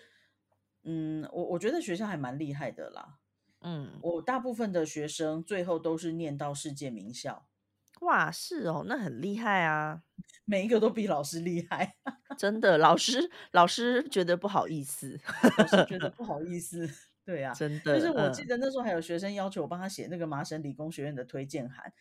[0.84, 3.18] 嗯，我我觉得学校还蛮厉害的啦。
[3.62, 7.49] 嗯，我大部分的学生最后都是念到世界名校，
[8.02, 10.02] 哇，是哦，那很厉害啊，
[10.46, 11.96] 每一个都比老师厉害。
[12.38, 12.78] 真的。
[12.78, 15.20] 老师老师觉得不好意思，
[15.58, 16.90] 老师觉得不好意思，
[17.26, 21.92] 对啊，真的就是我记得那时候还有学生要求我帮他写那个麻省理工学院的推荐函，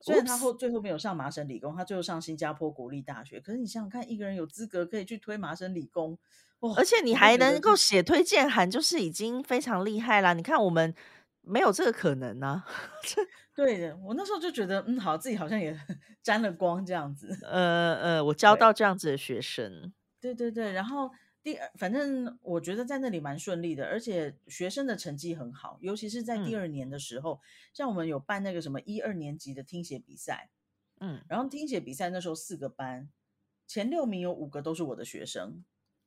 [0.00, 6.16] 虽然他后最后没有上麻省理工，他最后上新加坡国立大学，可是你想想看，一个人有资格可以去推麻省理工，
[6.60, 10.32] 而哦，且你还能够写推荐函，就是已经非常厉害啦。
[10.34, 10.94] 你看我们
[11.48, 12.62] 没有这个可能 呢、
[13.54, 15.76] 对的，我那时候就觉得，嗯，好，自己好像也
[16.22, 18.54] 沾了光这样子，呃呃，我 教。
[18.54, 18.72] 到。
[18.72, 21.10] 这样子的学生，对对对，然后
[21.42, 26.58] 第二，反正我觉得在那里蛮顺利的，而且学生的成绩很好，尤其是在第嗯。
[26.60, 27.40] 二年的时候，
[27.72, 30.50] 像我们有办那个什么一二年级的听写比赛，
[31.00, 33.08] 嗯，然后听写比赛那时候四个班，
[33.66, 35.64] 前六名有五个都是我的学生，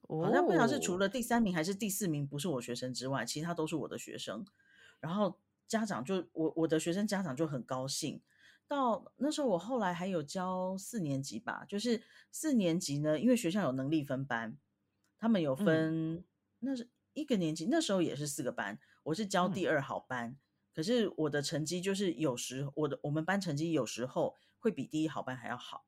[0.07, 4.45] 好像不晓得是除哦，了第三名还是第四名不是我学生之外，其他都是我的学生。
[5.01, 5.37] 然后
[5.67, 8.21] 家长就我我的学生家长就很高兴。
[8.67, 14.57] 到那时候我后来还有教四年级吧，就是四年级呢，因为学校有能力分班，
[15.17, 16.25] 他们有嗯分
[16.59, 20.37] 那是一个年级，那时候也是四个班，我是教嗯第二好班，
[20.73, 25.85] 可是我的成绩就是有时我的我们班成绩有时候会比第一好班还要好。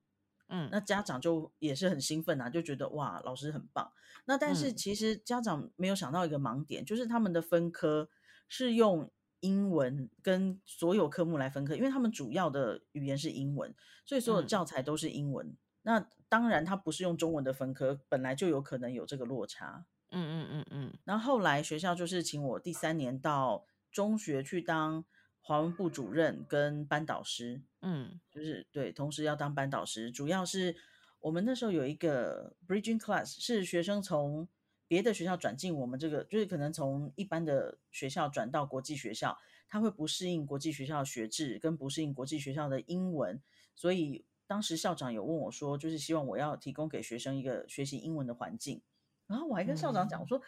[0.50, 3.94] 嗯那家长就也是很兴奋啊，就觉得哇，老师很棒。
[4.26, 8.10] 那但是嗯其实家长没有想到一个盲点，就是他们的分科
[8.56, 13.74] 是用英文跟所有科目来分科，因为他们主要的语言是英文，
[14.06, 15.58] 所以所有嗯教材都是英文。
[15.82, 19.88] 那当然，它不是用中文的分科，本来就有可能有这个落差。
[20.12, 20.94] 嗯嗯嗯嗯。
[21.04, 25.04] 然后后来学校就是请我第三年到中学去当
[25.42, 27.64] 华文部主任跟班导师。
[27.82, 30.76] 嗯，就是对，同时要当班导师，主要是
[31.22, 34.48] 我们那时候有一个 bridging class，是学生从
[34.88, 43.42] 别的学校转进我们这个，就是可能从一般的学校转到国际学校，他会不适应国际学校的学制，跟不适应国际学校的英文，
[43.76, 48.82] 所以当时校长有问我说，就是希望我要提供给学生一个学习英文的环境。
[49.26, 50.40] 然后我还跟校长讲，我说，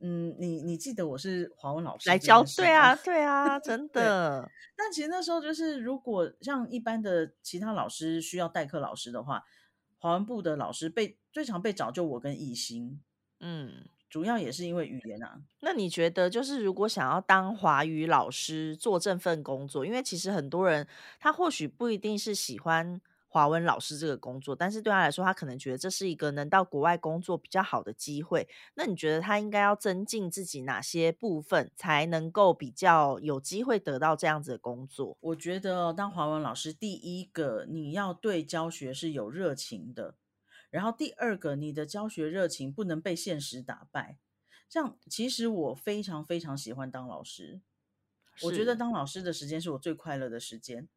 [0.00, 4.50] 嗯，你你记得我是华文老师来教，对啊，对啊， 真的。
[4.76, 9.44] 但其实那时候就是，如果像一般的其他老师需要代课老师的话，
[9.98, 13.00] 华文部的老师被最常被找就我跟艺兴，
[13.44, 15.38] 嗯，主要也是因为语言啊。
[15.60, 20.86] 那你觉得，就是如果想要当华语老师做这份工作，因为其实很多人
[21.20, 23.00] 他或许不一定是喜欢。
[23.34, 28.46] 华文老师这个工作，但是对他来说，他可能觉得这是一个能到国外工作比较好的机会。
[28.76, 35.16] 那你觉得他应该要增进自己哪些部分，才能够比较有机会得到这样子的工作？
[35.18, 40.14] 我觉得当华文老师，第一个你要对教学是有热情的，
[40.74, 44.18] 然后第二个你的教学热情不能被现实打败。
[44.68, 47.60] 像其实我非常非常喜欢当老师，
[48.42, 50.88] 我觉得当老师的时间是我最快乐的时间。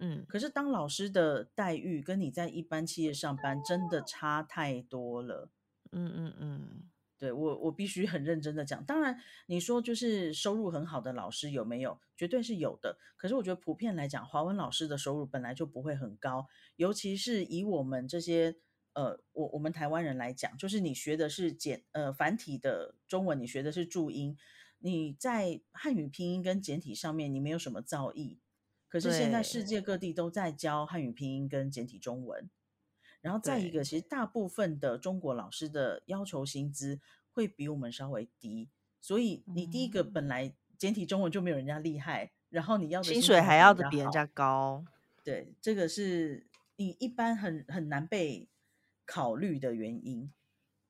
[0.00, 5.48] 嗯，可是当老师的待遇跟你在一般企业上班真的差太多了。
[5.92, 8.84] 嗯嗯嗯，对我我必须很认真的讲。
[8.84, 9.16] 当然，
[9.46, 12.00] 你说就是收入很好的老师有没有？
[12.16, 12.98] 绝对是有的。
[13.16, 18.56] 可是我觉得普遍来讲，华文老师的收入本来就不会很高，尤其是以我们这些
[18.92, 24.36] 呃，我我们台湾人来讲，就是你学的是简呃繁体的中文，你学的是注音，
[24.78, 28.38] 你在汉语拼音跟简体上面你没有什么造诣。
[28.88, 32.50] 可是现在世界各地都在教汉语拼音跟简体中文，
[33.20, 36.98] 然后再一个，其实大部分的中国老师的要求薪资
[37.30, 38.68] 会比我们稍微低，
[39.00, 44.84] 所以你第一个本来简体中文就没有人家厉害，然后你要薪水还要的比人家高，
[45.22, 48.48] 对，这个是你一般很很难被
[49.10, 50.30] 考虑的原因。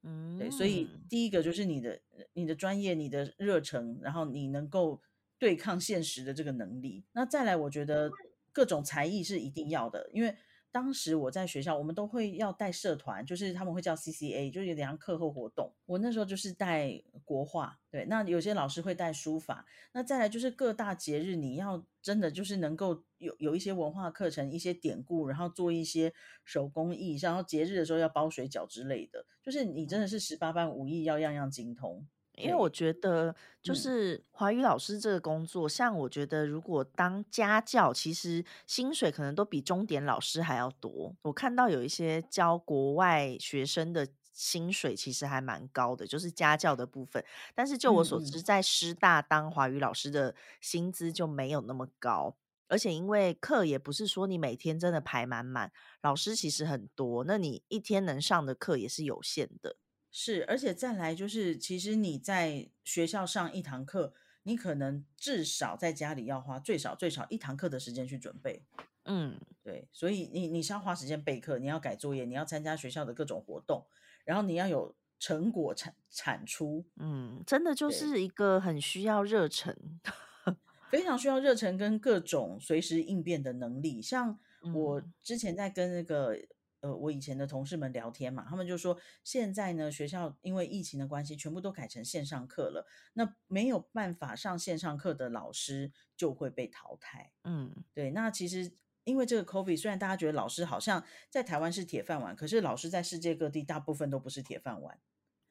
[0.03, 2.01] 嗯，对，所以第一个就是你的
[2.35, 5.01] 你的专业、你的热忱，然后你能够。
[5.41, 8.11] 对抗现实的这个能力，那再来，我觉得
[8.53, 10.37] 各种才艺是一定要的，因为
[10.73, 15.73] 当时我在学校，我们都会要带社团，就是他们会叫 C C A，就是有点像课后活动。
[15.87, 26.13] 我那时候就是带国画，对，那有些老师会带书法，那再来就是各大节日，你要真的就是能够有有一些文化课程，一些典故，然后做一些
[26.45, 32.07] 手工艺，然后节日的时候要包水饺之类的，就是你真的是十八般武艺要样样精通。
[32.41, 41.15] 因为我觉得，就是华语老师这个工作，像我觉得，如果当家教，其实薪水可能都比中点老师还要多。
[41.23, 47.23] 我看到有一些教国外学生的薪水，其实还蛮高的，就是家教的部分。
[47.55, 52.37] 但是就我所知，在师大当华语老师的薪资就没有那么高，
[52.69, 55.71] 而且因为课也不是说你每天真的排满满，
[56.03, 59.77] 老师其实很多，那你一天能上的课也是有限的。
[60.13, 68.65] 是，而且再来就是，其实你在学校上一堂课，你可能至少在家里要花最少最少一堂课的时间去准备。
[69.05, 73.87] 嗯，对，所以你你是要花时间备课，你要改作业，你要参加学校的各种活动，
[74.25, 76.85] 然后你要有成果产产出。
[76.97, 80.01] 嗯，真的就是一个很需要热忱，
[80.91, 84.03] 非常需要热忱跟各种随时应变的能力。
[84.03, 84.39] 像
[84.75, 86.37] 我之前在跟那个。
[86.81, 92.87] 呃，我以前的同事们聊天嘛，他们就说，现在呢，学校因为疫情的关系，全部都改成线上课了。
[93.13, 97.33] 那没有办法上线上课的老师就会被淘汰。
[97.45, 98.11] 嗯，对。
[98.13, 98.73] 那其实
[99.05, 104.99] 因为这个 COVID，虽然大家觉得老师好像在台湾是铁饭碗，可是老师在世界各地大部分都不是铁饭碗。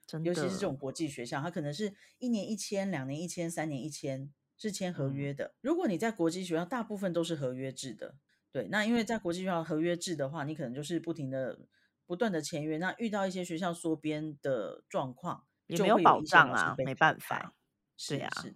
[0.07, 5.53] 真的，尤其是这种国际学校，它可能是一年一千、两年一千、三年一千，是签合约的。
[5.61, 8.15] 如果你在国际学校，大部分都是合约制的。
[8.51, 11.59] 对，那因为在国际学校合约制的话，你可能就是不停的、
[12.05, 12.77] 不断的签约。
[12.77, 17.53] 那遇到一些学校缩编的状况，也没有保障啊，没办法。
[17.95, 18.55] 是呀，是。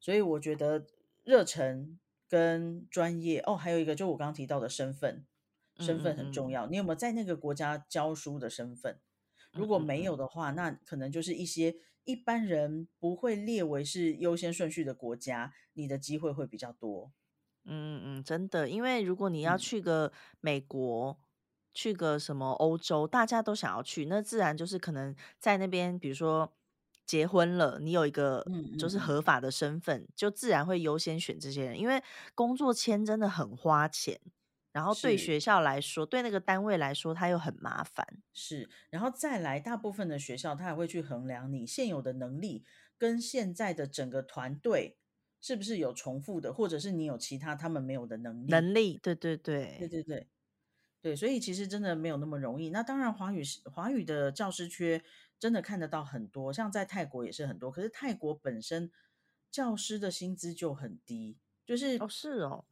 [0.00, 0.86] 所以我觉得
[1.22, 5.26] 热忱跟专业哦，还有一个就我刚刚提到的身份，
[5.78, 6.66] 身份很重要。
[6.66, 9.00] 你有没有在那个国家教书的身份？
[9.52, 17.12] 如果没有的话，那可能就是一些一般人不会列为是优先顺序的国家，你的机会会比较多。
[17.66, 21.18] 嗯嗯，真的，因为如果你要去个美国，
[21.72, 26.52] 去个什么欧洲，大家都想要去，那自然就是可能在那边，比如说
[27.06, 32.02] 结婚了，你有一个就是合法的身份，就自然会优先选这些人，因为
[32.34, 34.20] 工作签真的很花钱。
[34.72, 38.04] 然后对是学校来说，对那个单位来说，它又很麻烦。
[38.32, 42.64] 是，然后再来，大部分的学校他还会去衡量你现有的能力
[42.98, 44.98] 跟现在的整个团队
[45.44, 48.50] 是不是有重复的，或者是你有其他他们没有的能力。
[48.50, 50.28] 能力，对对对对，对对
[51.02, 52.70] 对，所以其实真的没有那么容易。
[52.70, 55.04] 那当然，华语是华语的教师缺
[55.38, 57.70] 真的看得到很多，像在泰国也是很多。
[57.70, 58.90] 可是泰国本身
[59.50, 61.36] 教师的薪资就很低，
[61.66, 62.64] 就是哦是哦，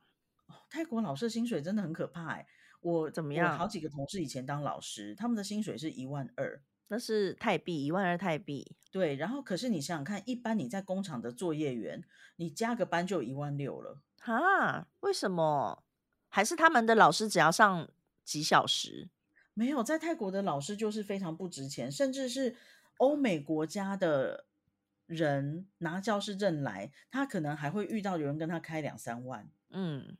[0.70, 2.46] 泰国老师的薪水真的很可怕哎、
[2.80, 6.62] 我怎么我好几个同事以前当老师，他们的薪水是一万二。
[6.88, 12.04] 那是泰币一万二泰币，对，然后可是你想想看，一般你在工厂的作业员，
[12.36, 14.02] 你加个班就一万六了。
[14.20, 14.86] 哈？
[15.00, 15.84] 为什么？
[16.28, 17.88] 还是他们的老师只要上
[18.24, 19.10] 几小时？
[19.54, 22.56] 没有，在泰国的老师就是非常不值钱，甚至是
[22.96, 24.46] 欧美国家的
[25.04, 30.16] 人拿教师证来，他可能还会遇到有人跟他开两三万，嗯，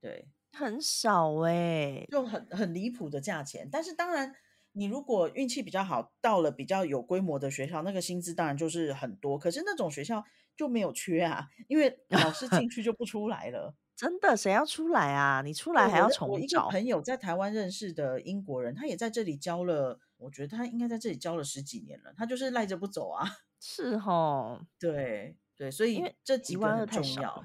[0.00, 3.66] 对，很少哎、就很很离谱的价钱。
[3.72, 4.34] 但是当然，
[4.74, 9.38] 你如果运气比较好，到了比较有规模的学校，那个薪资当然就是很多。
[9.38, 10.22] 可是那种学校
[10.56, 13.74] 就没有缺啊，因为老师进去就不出来了。
[13.96, 15.40] 真的，谁要出来啊？
[15.42, 23.24] 你出对来还要重找我一个，朋友在台湾认识的英国人，他也在这里教了，我觉得他应该在这里教了十几年了，他就是赖着不走啊。
[23.60, 27.44] 是哦， 对对，所以这几万很重要。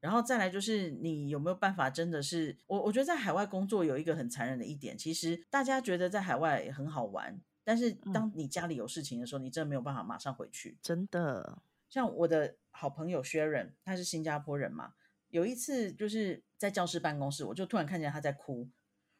[0.00, 10.78] 然后再来就是你有没有办法，真的是我我觉得在海外工作有一个很残忍的一点，其实大家觉得在海外很好玩，但是嗯当你家里有事情的时候，你真的没有办法马上回去。
[10.82, 14.94] 真的，像我的好朋友 Sharon，他是新加坡人嘛，
[15.28, 18.70] 有一次就是在教室办公室，我就突然看见他在哭，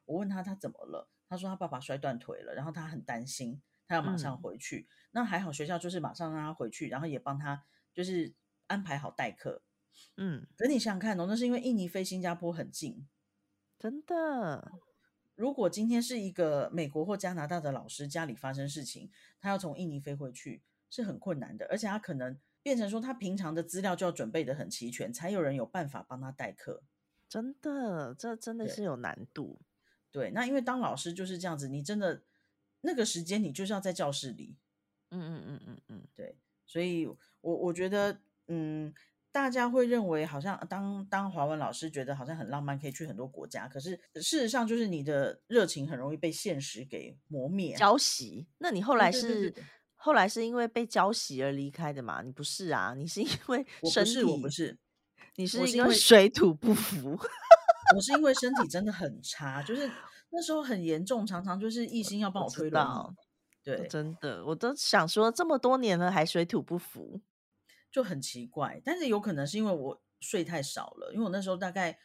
[0.06, 4.88] 我问他他怎么了，他说他爸爸摔断腿了，然后他很担心，他要马上嗯回去。
[5.12, 8.32] 那还好学校就是马上让他回去，然后也帮他就是
[8.66, 9.62] 安排好代课。
[10.16, 13.06] 嗯，可你想想看哦，那是因为印尼飞新加坡很近。
[13.78, 14.72] 真的，
[15.34, 19.10] 如果今天是一个美国或加拿大的老师家里发生事情，
[19.40, 26.82] 他要从印尼飞回去是很困难的，而且他可能变成说他平常的资料就要准备的很齐全，才有人有办法帮他代课。
[27.28, 29.60] 真的，这真的是有难度。
[30.10, 32.22] 对，那因为当老师就是这样子，你真的
[32.82, 34.56] 那个时间你就是要在教室里，
[35.10, 36.36] 嗯嗯嗯嗯嗯，对，
[36.66, 37.16] 所以我
[37.56, 38.92] 我觉得，嗯，
[39.32, 47.76] 大家会认为好像当当华文老师觉得好像很浪漫，可以去很多国家，可是事实上就是你的热情很容易被现实给磨灭。
[47.76, 48.46] 浇熄。
[48.58, 49.64] 那你后来是对
[49.94, 52.22] 后来是因为被浇熄而离开的嘛？
[52.22, 54.78] 你不是啊，你是因为身我不是，我不，是，
[55.36, 57.18] 你是因为 水土不服。
[57.94, 59.90] 我是因为身体真的很差，就是
[60.30, 62.86] 那时候很严重，常常就是一心要帮我推轮椅。
[62.86, 63.14] 道，
[63.62, 67.20] 对，真的，我都想说这么多年了还水土不服。
[67.90, 68.80] 就很奇怪。
[68.84, 71.98] 但是有可能是因为我睡太少了，因为我那时候大概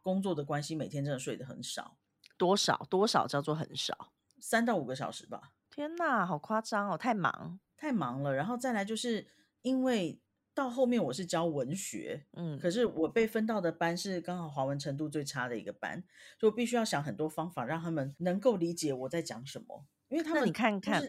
[0.00, 1.96] 工作的关系，每天真的睡得很少，
[2.36, 4.12] 多少多少叫做很少？
[4.40, 6.96] 三到五个小时吧，天哪，好夸张哦！
[6.96, 8.34] 太忙，太忙了。
[8.34, 9.26] 然后再来就是
[9.62, 10.18] 因为
[10.54, 16.02] 到后面我是教文学，嗯，可是我被分到的班是刚好华文程度最差的一个班，
[16.38, 21.02] 所以我必须要想很多方法让他们能够理解我在讲什么，因为他们那你看看，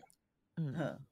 [0.57, 1.05] 嗯，哼。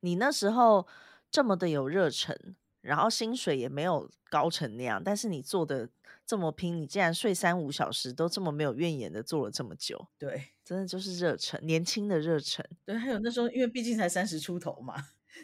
[0.00, 0.86] 你那时候
[1.30, 2.56] 这么的有热忱，
[2.86, 5.88] 然后薪水也没有高成那样，但是你做的
[6.24, 12.64] 这么拼，你竟然睡三五小时都这么没有怨言的做了这么久，对真的就是热忱，年轻的热忱。
[12.84, 14.94] 对，还有那时候因为毕竟才三十出头嘛，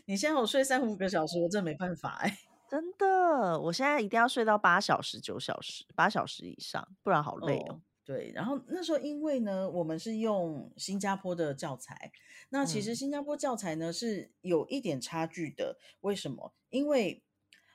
[0.07, 2.38] 你现在我睡三五个小时，我真的没办法哎、
[2.70, 7.74] 真的，我现在一定要睡到八小时、九小时、八小时以上，不然好累哦。
[7.74, 12.11] 哦，对，然后那时候因为呢，我们是用新加坡的教材，
[12.49, 15.78] 那其实嗯新加坡教材呢是有一点差距的。
[16.01, 16.53] 为什么？
[16.70, 17.22] 因为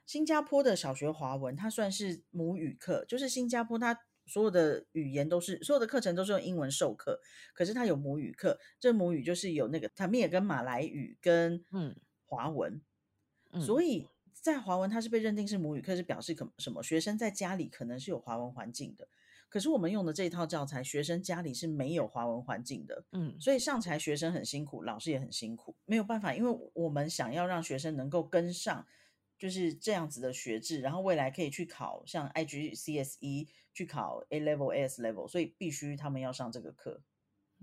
[0.07, 7.19] 新加坡的小学华文它算是母语课，就是新加坡它所有的语言都是所有的课程都是用英文授课，
[7.53, 11.93] 可是它有母语课，这母语就是有那个他们也跟马来语跟嗯
[12.25, 12.81] 华文，
[13.51, 16.81] 嗯所以在华文它是被认定是母语课，是表示可什么？
[16.81, 19.09] 学生在家里可能是有华文环境的，
[19.49, 28.87] 可是我们用的这一套教材，学生家里是没有华文环境的，嗯所以上台学生很辛苦，老师也很辛苦，没有办法，因为我们想要让学生能够跟上。
[29.37, 37.03] 就是这样子的学制，然后未来可以去考像 IGCSE，去考 A Level、AS Level，所以必须他们要上这个课，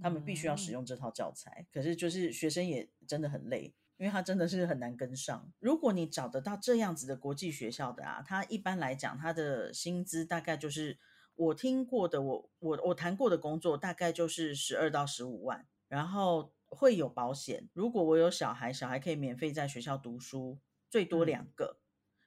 [0.00, 1.66] 他们必须要使嗯用这套教材。
[1.72, 5.52] 可是就是学生也真的很累，因为他真的是很难跟上。
[5.58, 10.98] 如果你找得到这样子的国际学校的啊，他一般来讲他的薪资大概就是
[11.34, 17.68] 我听过的，我我我谈过的工作大概就是十二到十五万，然后会有保险。
[17.72, 20.60] 如果我有小孩，小孩可以免费在学校读书，
[20.94, 21.76] 最多嗯两个。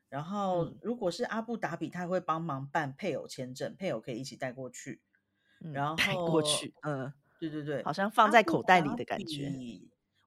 [0.10, 5.00] 然后嗯如果是阿布达比，他会帮忙办配偶签证，配偶可以一起带过去。
[5.74, 9.54] 然后带过去，嗯，对对对，好像放在口袋里的感觉。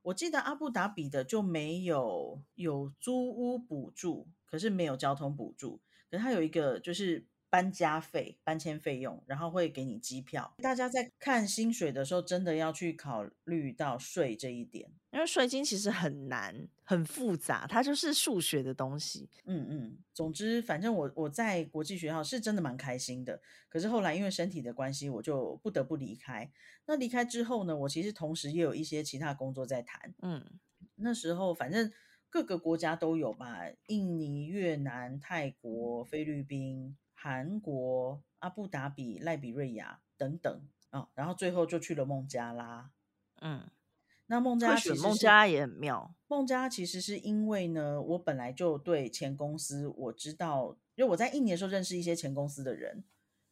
[0.00, 10.54] 我记得阿布达比的就没有有租屋补助，可是没有交通补助，可是他有一个就是搬家费、搬迁费用，然后会给你机票。
[10.62, 14.88] 大家在看薪水的时候，真的要去考虑到税这一点。
[15.10, 19.28] 因为税金其实很难、很复杂，它就是数学的东西。
[19.44, 23.42] 嗯嗯，总之，反正我我在国际学校是真的蛮开心的。
[23.68, 26.48] 可是后来因为身体的关系，我就不得不离开。
[26.86, 30.14] 那离开之后呢，我其实同时也有一些其他工作在谈。
[30.22, 30.44] 嗯
[31.02, 31.90] 那时候反正
[32.28, 42.90] 各个国家都有吧，印尼、越南、泰国、菲律宾、韩国、阿布达比、赖比瑞亚等等啊、哦然后最后就去了孟加拉。
[43.42, 43.68] 嗯，
[44.26, 46.14] 那孟加拉其实是孟加拉也很妙。
[46.28, 53.04] 孟加拉其实是因为呢，我本来就对前公司我知道，因为我在印尼的时候认识一些前公司的人，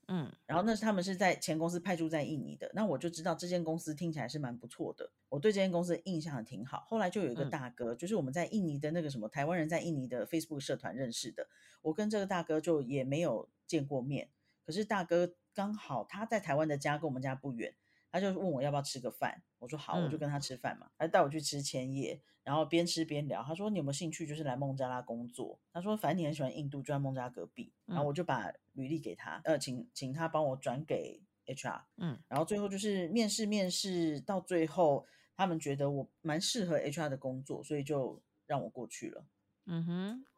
[0.08, 0.30] 嗯。
[0.46, 6.84] 然后那是他们是在前公司派驻在印尼的，那我就知道这间公司听起来是蛮不错的，我对这间公司印象很挺好。
[6.88, 7.50] 后来就有一个嗯。
[7.50, 11.46] 大哥，就是我们在印尼的那个什么台湾人在印尼的 Facebook 社团认识的，
[11.82, 14.28] 我跟这个大哥就也没有见过面，
[14.66, 17.74] 可是大哥刚好他在台湾的家跟我们家不远，
[18.10, 20.20] 他就问我要不要吃个饭，我说好，我就嗯。
[20.20, 25.58] 跟他吃饭嘛，他带我去吃千叶，然后边吃边聊，他说你有没有兴趣就是来孟加拉工作？
[25.72, 28.06] 他说反正你很喜欢印度，就在孟加拉隔壁，然后嗯。
[28.06, 32.18] 我就把履历给他，呃，请请他帮我转给 HR，嗯。
[32.28, 35.06] 然后最后就是面试面试到最后，
[35.36, 39.24] 他们觉得我蛮适合 HR 的工作，所以就让我过去了。
[39.66, 40.37] 嗯哼，对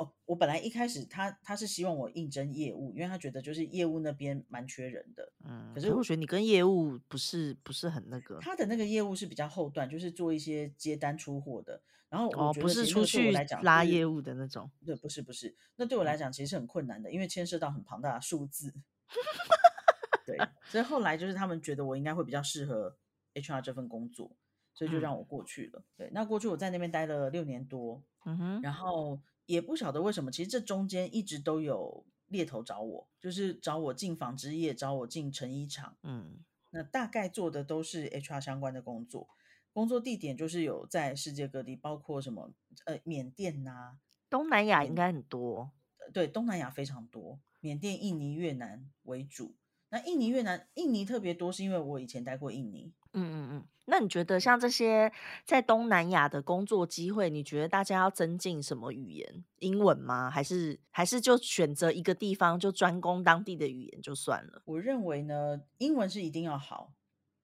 [0.00, 5.32] 哦，我本来一开始他他是希望我应征业务，因为他觉得就是业务那边蛮缺人的。
[5.44, 5.70] 嗯。
[5.74, 11.82] 可是我觉得你跟业务不是不是很那个他的那个业务是比较后段，就是做一些接单出货的。
[12.08, 14.68] 然后我不是出去来讲拉业务的那种。
[14.84, 18.74] 对，不是不是，那对我来讲其实是很困难的，因为牵涉到很庞大的数字。
[20.26, 22.96] 对，所以后来就是他们觉得我应该会比较适合
[23.34, 24.36] HR 这份工作，
[24.74, 25.84] 所以就嗯让我过去了。
[25.96, 29.20] 对，那过去我在那边待了六年多，嗯哼，然后
[29.50, 35.96] 也不晓得为什么，其实这中间一直都有猎头找我，就是找我进纺织业，找我进成衣厂。
[36.04, 39.28] 嗯那大概做的都是 HR 相关的工作，
[39.72, 42.52] 工作地点就是有在世界各地，包括什么
[42.84, 43.98] 呃缅甸呐、
[44.28, 45.72] 东南亚应该很多。
[45.98, 49.56] 呃对，东南亚非常多，缅甸、印尼、越南为主。
[49.88, 52.92] 那印尼、越南、印尼特别多，是因为我以前待过印尼。
[53.12, 55.12] 嗯嗯嗯，那你觉得像这些
[55.44, 59.44] 在东南亚的工作机会，你觉得大家要增进什么语言？
[59.58, 60.30] 英文吗？
[60.30, 64.62] 还是还是就选择一个地方就专攻当地的语言就算了？
[64.64, 66.94] 我认为呢，英文是一定要好，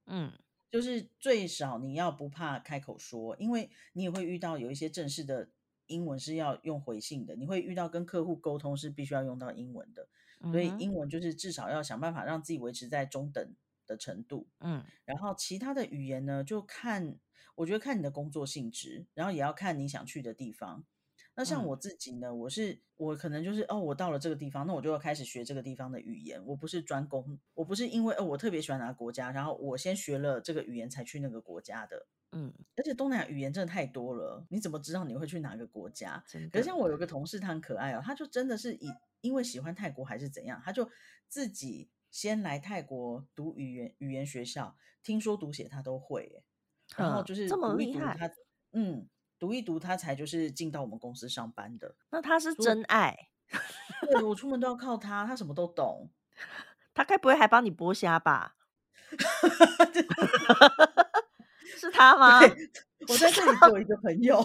[0.06, 0.32] 嗯
[0.70, 5.48] 就是最少你要不怕开口说，因为你也会遇到有一些正式的
[5.86, 10.08] 英文是要用回信的，你会遇到跟客户沟通是必须要用到英文的，
[10.50, 13.54] 所以英文就是至少要想办法让自己维持在中等
[13.86, 14.48] 的程度。
[14.60, 17.18] 嗯然后其他的语言呢，就看
[17.54, 20.84] 我觉得看你的工作性质，然后也要看你想去的地方。
[21.38, 26.42] 那像嗯我自己呢，我是我可能就是哦，我到了这个地方，那我就要开始学这个地方的语言。
[26.46, 32.06] 我不是专攻，我不是因为哦我特别喜欢哪个国家，然后我先学了这个语言才去那个国家的。
[32.32, 36.22] 嗯，而且东南亚语言真的太多了，你怎么知道你会去哪个国家？
[36.50, 40.90] 可是像我有个同事，他很可爱哦，他就真的是以因为喜欢泰国还是怎样，他就
[41.28, 46.42] 自己先来泰国读语言语言学校，听说读写他都会耶，
[46.96, 48.30] 然后嗯就是这么读一厉害读他，
[48.72, 49.06] 嗯，
[49.38, 51.94] 读一读他才就是进到我们公司上班的。
[52.08, 53.28] 那他是真爱，
[54.10, 56.10] 对我出门都要靠他，他什么都懂。
[56.94, 58.56] 他该不会还帮你剥虾吧？
[61.76, 62.40] 是他 吗？
[63.08, 64.40] 我在这里只有一个朋友，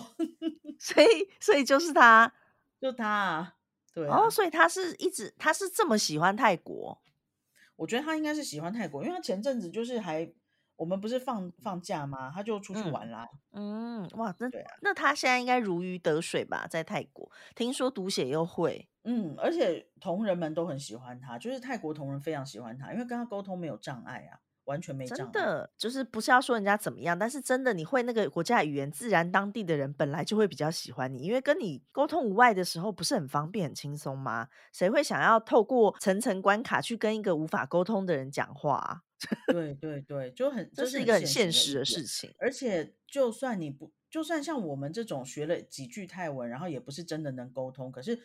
[0.77, 1.07] 所以
[1.39, 2.33] 所以就是他
[2.81, 3.55] 就他啊。
[3.93, 7.01] 对啊，哦，所以他是一直他是这么喜欢泰国，
[7.81, 10.31] 我觉得他应该是喜欢泰国，因为他前阵子就是还
[10.75, 12.31] 我们不是放放假吗？
[12.31, 13.27] 他就出去嗯玩啦。
[13.53, 25.23] 嗯，哇，那对啊那他现在应该如鱼得水吧，在泰国，听说读写又会，嗯，而且同仁们都很喜欢他，就是泰国同仁非常喜欢他，因为跟他沟通没有障碍啊，完全没障碍。
[25.23, 34.47] 真的就是不是要说人家怎么样，但是真的你会那个国家的语言，自然当地的人本来就会比较喜欢你，因为跟你沟通无碍的时候不是很方便、很轻松吗？
[34.71, 39.01] 谁会想要透过层层关卡去跟一个无法沟通的人讲话啊、
[39.53, 42.33] 对对对，就很这是是一个很现现实的事情。
[42.39, 48.19] 而且，就算你不，就算像我们这种学了几句泰文，然后也不是真的能沟通，可是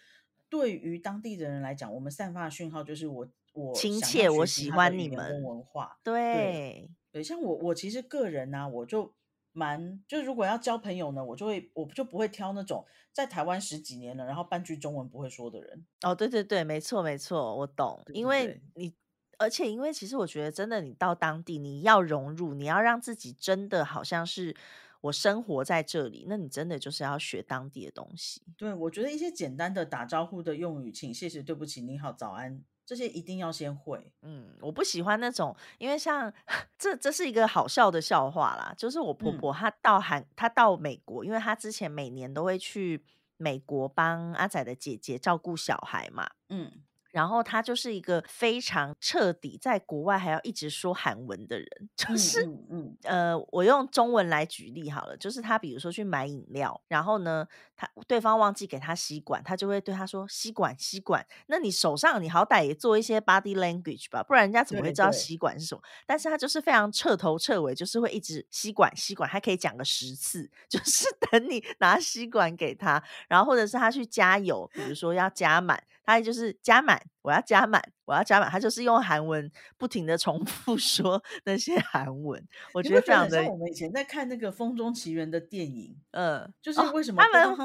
[0.49, 5.98] 对于当地的人来讲，我们散发的讯号就是我我想亲切我喜欢你们跟文化。
[6.04, 9.14] 对，对，像我我其实个人呢、我就
[9.52, 15.86] 蛮就如果要交朋友呢，我就会我就不会挑那种在台湾十几年了，然后半句中文不会说的人。
[16.02, 18.94] 哦，对对对，没错没错，我懂，对因为你
[19.38, 24.57] 而且因为其实我觉得真的，你到当地你要融入，你要让自己真的好像是
[25.02, 28.42] 我生活在这里，那你真的就是要学当地的东西。
[28.57, 34.11] 对，我觉得一些简单的打招呼的用语，请、谢谢、对不起、你好、早安，这些一定要先会。
[34.22, 36.32] 嗯，我不喜欢那种，因为像
[36.78, 43.05] 这这是一个好笑的笑话啦，就是我婆嗯婆她到韩，她到美国，因为她之前每年都会去
[43.37, 46.70] 美国帮阿仔的姐姐照顾小孩嘛，嗯，
[47.17, 52.45] 然后他就是一个非常彻底在国外还要一直说韩文的人， 就嗯是。
[52.45, 61.27] 嗯嗯，呃，我用中文来举例好了，就是他比如说去买饮料，然后呢，他对方忘记给他吸管，他就会对他说吸管吸管。
[61.47, 65.81] 那你手上你好歹也做一些 body language 吧，不然人家怎么会知道吸管是什么？
[66.05, 82.42] 但是他就是非常彻头彻尾，就是会一直吸管吸管，还可以讲个十次， 就是等你拿吸管给他，然后或者是他去加油，比如说要加满，他就是加满，我要加满，我要加满，他就是用韩文不停的重复 说那些韩文，
[82.74, 87.57] 我觉得非常的不觉得很像我们以前在看那个《风中奇缘》的电影，嗯，就是哦为什么他们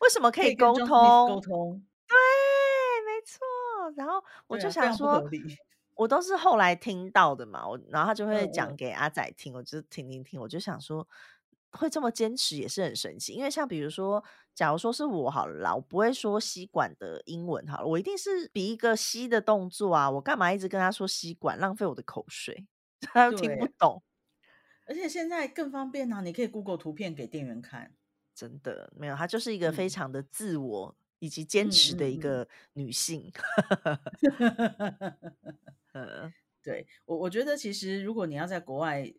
[0.00, 0.88] 为什么可可以沟通？
[0.88, 1.84] 沟通？
[2.08, 2.16] 对，
[3.06, 3.40] 没错。
[3.96, 5.22] 然后我就想说。
[5.94, 11.06] 我都是后来听到的嘛，我然后他就会讲给阿仔听，我就听听听，我就想说，
[11.72, 13.32] 会这么坚持也是很神奇。
[13.32, 14.22] 因为像比如说，
[14.54, 22.66] 假如说是我好了啦，我不会说吸管的英文好了，我一定是比一个吸的动作啊，我干嘛一直跟他说吸管，浪费我的口水，
[23.00, 24.02] 他又听不，懂。
[24.86, 27.94] 而且现在更方便啊，你可以 Google 图片给店员看。
[28.34, 33.30] 真的没有，她就是一个非嗯常的自我以及坚嗯持的一个女性。
[35.92, 39.12] 呃， 对，我我觉得其实如果你要在国外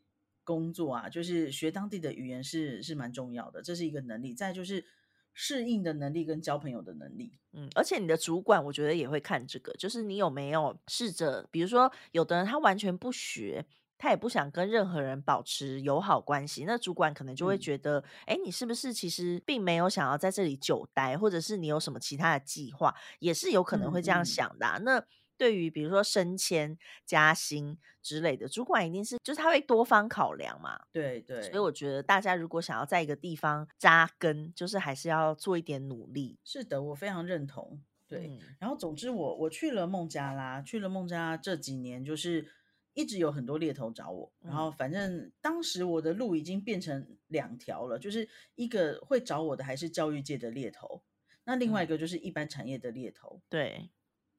[0.44, 4.34] 工作啊，就是学当地的语言是是蛮重要的，这是一个能力。
[4.34, 4.86] 再就是
[5.34, 7.40] 适应的能力跟交朋友的能力。
[7.54, 13.66] 嗯，而且你的主管我觉得也会看这个，就是你有没有试着，比如说有的人他完全不学，
[13.98, 25.04] 他也不想跟任何人保持友好关系，那主管可能就会嗯，觉得，哎，你是不是其实并没有想要在这里久待，或者是你有什么其他的计划，也是有可能嗯会这样嗯，想的啊那
[25.44, 30.80] 对于比如说升迁、加薪之类的，主管一定是就是他会多方考量嘛。
[30.94, 36.40] 对对所以，我觉得大家如果想要在一个地方扎根，就是还是要做一点努力。
[36.46, 37.84] 是的，我非常认同。
[38.08, 42.48] 对，嗯然后总之我我去了孟加拉，去了孟加拉这几年就是
[42.94, 51.04] 一直有很多猎头找我，然嗯后反正当时我的路已经变成两条了，就是一个会找我的还是教育界的猎头，
[51.44, 53.42] 那另外一嗯，个就是一般产业的猎头。
[53.50, 53.90] 对，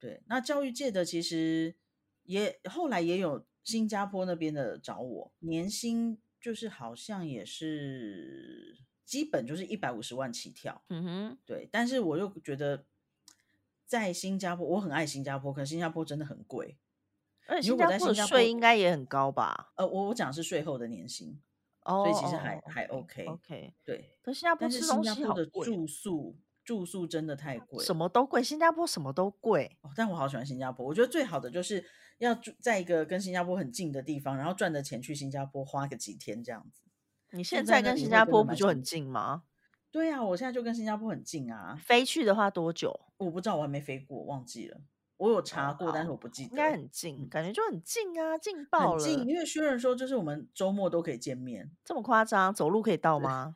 [0.05, 1.73] 对，那教育界的其实
[2.25, 10.83] 也后来也有新加坡那边的找我，年薪就是好像也是基本就是一百五十万起跳。
[10.89, 12.85] 嗯哼，对，但是我又觉得
[13.87, 16.77] 在新加坡，我很爱新加坡，可是新加坡真的很贵。
[17.47, 19.71] 而且新加坡的税应该也很高吧？
[19.75, 21.39] 呃，我我讲的是税后的年薪，
[21.81, 23.73] 哦所以其实还还，OK OK。
[23.83, 26.35] 对，可是新加坡但是吃东西新加坡的好贵，住宿
[26.65, 27.85] 住宿真的太贵。
[27.85, 29.77] 什么都贵，新加坡什么都贵。
[29.81, 30.85] 哦，但我好喜欢新加坡。
[30.85, 31.85] 我觉得最好的就是
[32.17, 36.81] 要住在一个跟新加坡很近的地方，然后赚的钱去新加坡花个几天这样子。
[37.31, 38.81] 你现在跟新加坡不就很。
[38.81, 39.43] 近吗？
[39.91, 41.77] 对啊，我现在就跟新加坡很近啊。
[41.81, 42.99] 飞去的话多久？
[43.17, 44.81] 我不知道，我还没飞过，忘记了。
[45.17, 46.73] 我有查哦，过，但是我，不记得应该。
[46.73, 51.71] 很近，嗯，感觉就很近啊，近爆很近，了，因为薛仁说，就是我们周末都可以见面。
[51.85, 52.53] 这么夸张？
[52.53, 53.55] 走路可以到，吗？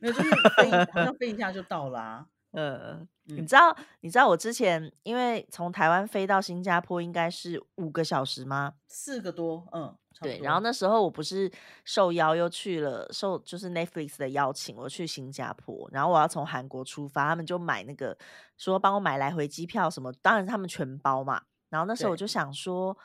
[0.00, 8.74] 没有，就是飞，好像 飞一下就到啦、呃，你嗯，知道，你知道我之前因为从台湾飞到新加坡应该是五个小时吗？
[8.88, 10.60] 四个多，嗯，对，然后。
[10.60, 11.50] 那时候我不是
[11.84, 18.16] 受邀又去了，受就是 Netflix 的邀请，我去新加坡，然后我要从韩国出发，他们就买那个
[18.56, 21.42] 说帮我买来回机票什么，当然他们全包嘛。
[21.68, 22.96] 然后那时候我，就想说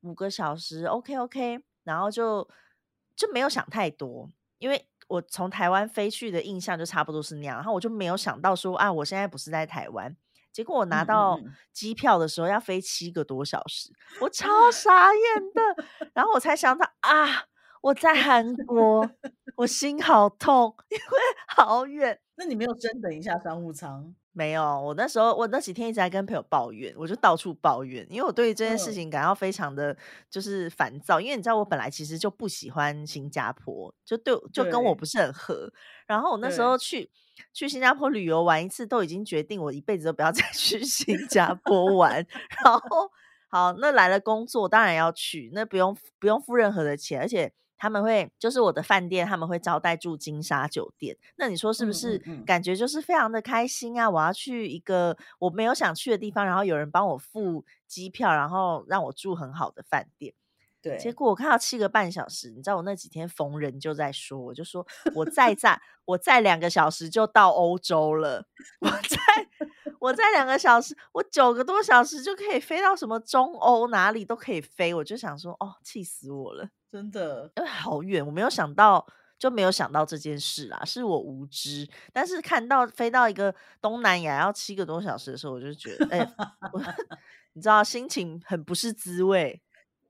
[0.00, 2.48] 五个小时，OK OK，然后就
[3.14, 10.16] 就没有想太多，因为我从台湾飞去的印象就差不多是那样，然后我就没有想到说啊，我现在不是在台湾。
[10.52, 16.10] 结果我拿到嗯，机票的时候要飞七个多小时，我超傻眼的。
[16.14, 17.44] 然后我才想到啊，
[17.82, 19.08] 我在韩国，
[19.56, 21.04] 我心好痛，因为
[21.48, 22.18] 好远。
[22.36, 24.14] 那你没有真等一下商务舱？
[24.36, 29.96] 没有，我那时候我那几天一直在跟朋友抱怨，我就到处抱怨，因为我对这件事嗯，情感到非常的
[30.28, 35.72] 就是烦躁，因为你知道我本来其实就不喜欢新加坡，就对就跟我不是很合。
[36.06, 37.10] 然后我那时候，去
[37.54, 42.16] 去新加坡旅游玩一次，都已经决定我一辈子都不要再 去新加坡玩。
[42.62, 43.10] 然后
[43.48, 51.16] 好，那来了工作当然要去，那不用不用付任何的钱，而且他们会就是我的饭店，他们会招待住金沙酒店。
[51.36, 54.08] 那你说是不是感觉就是非常的开心啊？
[54.08, 60.34] 我要去一个我没有想去的地方，然后有人帮我付机票，然后让我住很好的饭店。
[60.82, 68.46] 对，结果我看到七个半小时，你知道我那几天逢人就在说，我就说我再在，我再两个小时就到欧洲了。
[68.80, 69.18] 我在，
[70.06, 74.94] 我在两个小时，我九个多小时就可以飞到什么中欧哪里都可以飞。
[74.94, 79.04] 我就想说，哦，气死我了，真的，因为好远，我没有想到，
[79.36, 81.88] 就没有想到这件事啦，是我无知。
[82.12, 86.34] 但是看到飞到一个东南亚要七个多小时的时候，我就觉得，哎，
[87.54, 89.60] 你知道，心情很不是滋味。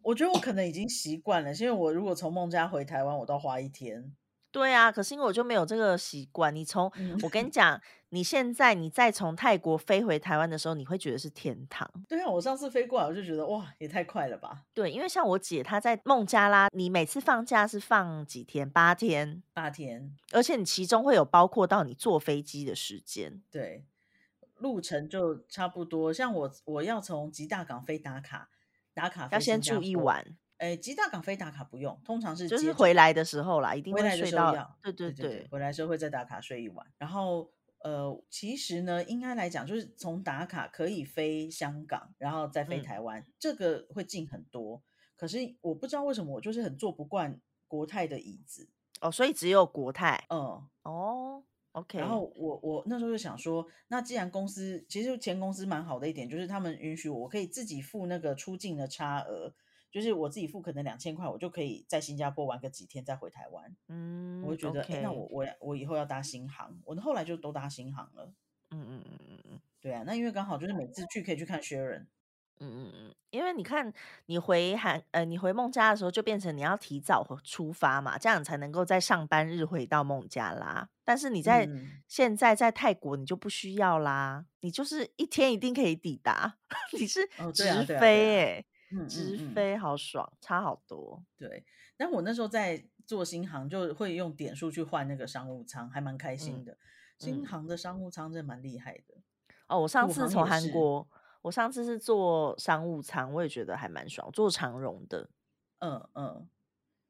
[0.03, 4.15] 我觉得我可能已经习惯了，因为我如果从孟加回台湾，我都花一天。
[4.53, 6.55] 对啊，可是因为我就没有这个习惯。
[6.55, 6.91] 你从
[7.23, 7.79] 我跟你 讲，
[8.17, 11.87] 你现在你再从泰国飞回台湾的时候，你会觉得是天堂。
[12.09, 14.65] 对啊，我上次飞过来，我就觉得哇，也太快了吧。
[14.73, 18.71] 对，因为像我姐她在孟加拉，你每次放假是放几天？
[18.71, 23.43] 八天，八天，而且你其中会有包括到你坐飞机的时间。
[23.51, 23.85] 对，
[24.57, 26.11] 路程就差不多。
[26.11, 28.49] 像我，我要从吉大港飞打卡。
[28.95, 30.25] 打卡要先住一晚，
[30.57, 34.75] 哎，吉大港飞打卡不用，通常是就是回来的时候啦，一定会睡到。
[34.83, 36.87] 对对对，回来时候会再打卡睡一晚。
[36.97, 44.83] 然后呃，其实呢，应该来讲，就是从打卡可以飞香港，然后再飞台湾，这个会近很多。
[45.17, 48.69] 可是我不知道为什么，我就是很坐不惯国泰的椅子
[49.01, 50.25] 哦，所以只有国泰。
[50.31, 51.45] 嗯，哦。
[51.73, 59.53] OK，然后我我那时候就想说，那既然公司其实前公司蛮好的一点，就是他们允许我我可以自己付那个出境的差额，
[59.97, 63.75] 就是我自己付可能两千块，我就可以在新加坡玩个几天再回台湾。
[63.89, 68.31] 嗯，我就觉得，哎，那我我我以后要搭新航，我后来就都搭新航了。
[68.73, 72.05] 嗯嗯嗯嗯嗯，对啊，那因为刚好就是每次去可以去看 Sharon。
[72.59, 73.91] 嗯嗯嗯，因为你看，
[74.27, 80.87] 你回韩呃，你回孟加的时候，就变成你要提早出发嘛，这样才能够在上班日回到孟加拉。
[81.05, 81.67] 但是你在
[82.07, 86.59] 现在在泰国，你就不需要啦，你就是一天一定可以抵达，
[86.99, 88.65] 你是直飞哎，
[89.09, 91.25] 直飞好爽，差好多。
[91.37, 91.65] 对，
[91.97, 96.77] 但我那时候在做新航，就会用点数去换那个商务舱，还蛮开心的。
[97.19, 99.15] 新航的商务舱真的蛮厉害的。
[99.69, 101.09] 哦，我上次从韩国。
[101.43, 105.31] 我上次是坐商务舱，我也觉得还蛮爽，坐长荣的。
[105.79, 106.49] 嗯嗯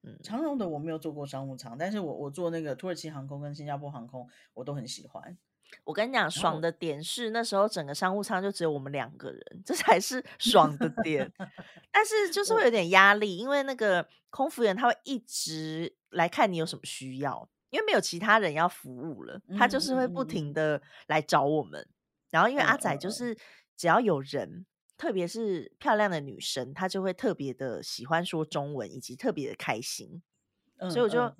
[0.03, 5.39] 嗯，长荣的我没有坐过商务舱，但是我我坐那个土耳其航空跟新加坡航空，我都很喜欢。
[5.85, 11.33] 我跟你讲，爽的点是那时候整个商务舱就只有我们两个人，这才是 爽的点。
[11.93, 21.89] 但是就是会有点压力，因为那个空服员他会一直来看你有什么需要，因为没有其他人要服务了，他就是会不停的来找我们。
[22.31, 23.37] 然后因为阿仔就是。
[23.79, 24.65] 只要有人，
[24.97, 30.23] 特别是漂亮的女生，她就会特别的喜欢说中文，以及特别的开心。
[30.89, 31.31] 所以我就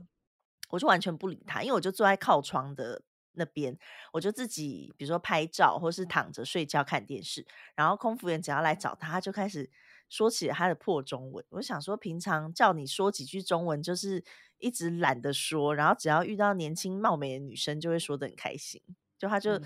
[0.69, 3.01] 我就完全不理他，因为我就坐在靠窗的
[3.37, 3.79] 那边，
[4.13, 7.47] 我就自己比如说拍照，或是躺着睡觉看电视。
[7.75, 9.71] 然后空服员只要来找他，他就开始
[10.09, 11.45] 说起他的破中文。
[11.51, 14.25] 我想说，平常叫你说几句中文，就是
[14.59, 18.83] 一直懒得说，然后只要遇到年轻貌美的女生，就会说的很开心。
[19.19, 19.61] 就他就。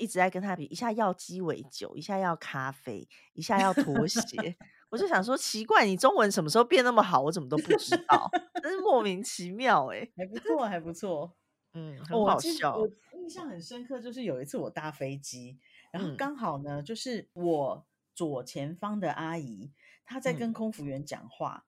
[0.00, 4.20] 一直在跟他比，一下要鸡尾酒，一下要咖啡，一下要拖鞋。
[4.90, 7.20] 我就想说，奇怪，你中文什么时候变那么好？
[7.22, 8.30] 我怎么都不知道，
[8.62, 10.08] 真是莫名其妙哎。
[10.16, 11.34] 还不错，还不错，
[11.74, 12.76] 嗯，很好笑。
[12.76, 12.88] 我
[13.28, 15.58] 印象很深刻，就是有一次我搭飞机，
[15.92, 19.70] 然后刚好呢，就是我左前方的阿姨
[20.06, 21.66] 她在跟空服员讲话，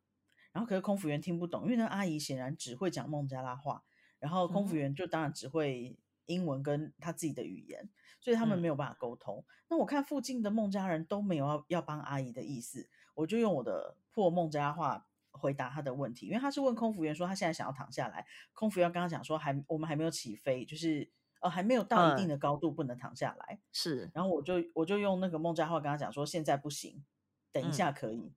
[0.52, 3.84] 然后可是空服员听不懂，因为那阿姨显然只会讲孟加拉话，
[4.18, 7.90] 然后空服员就当然只会英文跟他自己的语言。
[8.22, 9.42] 所以他们没有办法沟通。
[9.68, 16.26] 那我看附近的孟加人都没有要要帮阿姨的意思，我就用我的破孟加拉话回答他的问题。
[16.26, 23.60] 因为他是问空服员说他现在想要躺下来，空服员刚刚讲说还我们还没有起飞，就是呃还没有到一定的高度不能躺下来。
[23.72, 27.04] 是，然后我就我就用那个孟加话跟他讲说现在不行，
[27.52, 28.32] 等一下可以。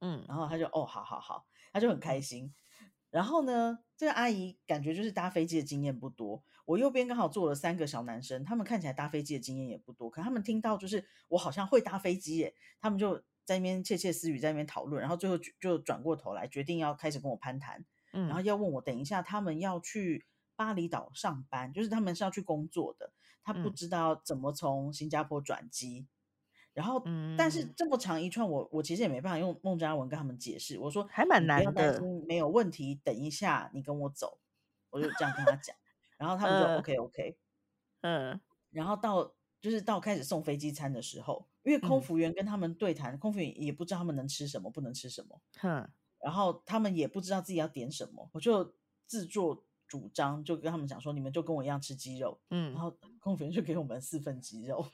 [0.00, 2.54] 嗯，然后他就哦好好好，他就很开心。
[3.10, 6.42] 然后呢，这个阿姨感觉就是搭飞机的经验不多。
[6.64, 20.24] 我右边刚好坐了三个小男生，他们看起来搭飞机的经验也不多，可他们听到就是我好像会搭飞机耶，他们就在那边窃窃私语，在那边讨论，然后最后就转过头来决定要开始跟我攀谈，嗯，然后要问我等一下他们要去
[20.56, 26.06] 巴厘岛上班，就是他们是要去工作的，他不知道怎么从新加坡转机，
[26.72, 27.02] 然后
[27.36, 34.38] 但是这么长一串，我我其实也没办法用孟加文跟他们解释，我说还蛮难的，没有问题，等一下你跟我走，
[34.90, 35.76] 我就这样跟他讲。
[36.16, 37.38] 然后他们就 OK OK，
[38.02, 38.40] 嗯，
[38.70, 45.90] 然后到就是到开始送飞机餐的时候，因为空服员跟他们对谈，空服员也不知道他们能吃什么，不能吃什么，嗯，
[46.20, 48.74] 然后他们也不知道自己要点什么，我就
[49.06, 49.64] 自作
[49.94, 54.84] 主张，就跟他们讲说，你们就跟我一样吃鸡肉，嗯然嗯，后空服员就给我们四份鸡肉。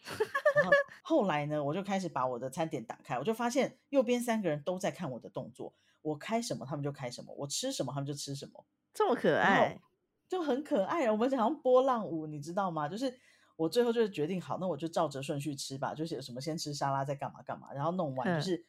[0.57, 0.71] 然后
[1.03, 5.73] 后来呢，我就开始把我的餐点打开，我就发现右边三个人都在看我的动作，
[6.03, 9.81] 我开什么他们就开什么，我吃什么他们就吃什么，这么可爱，
[10.29, 11.13] 就很可爱啊。
[11.13, 12.87] 我们好像波浪舞，你知道吗？
[12.87, 13.19] 就是
[13.57, 18.67] 我最后就是决定好，那我就照着顺序吃吧，就是有什么先吃沙拉，再干嘛干嘛，然后弄完就哼是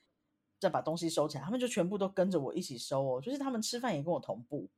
[0.59, 4.69] 再把东西收起来，他们就全部都跟着我一起收哦，就是他们吃饭也跟我同步。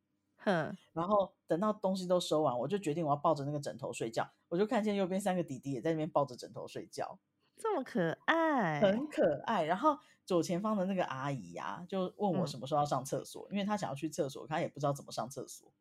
[0.44, 4.30] 哼，然后等到东西都收完，我就决定我要抱着那个枕头睡觉。
[4.50, 7.18] 我就看见右边三个弟弟也在那边抱着枕头睡觉，
[7.58, 9.64] 这么可爱，很可爱。
[9.64, 15.72] 然后左前方的那个阿姨呀、就问我嗯什么时候要上厕所，因为她想要去厕所，她也不知道怎么上厕所。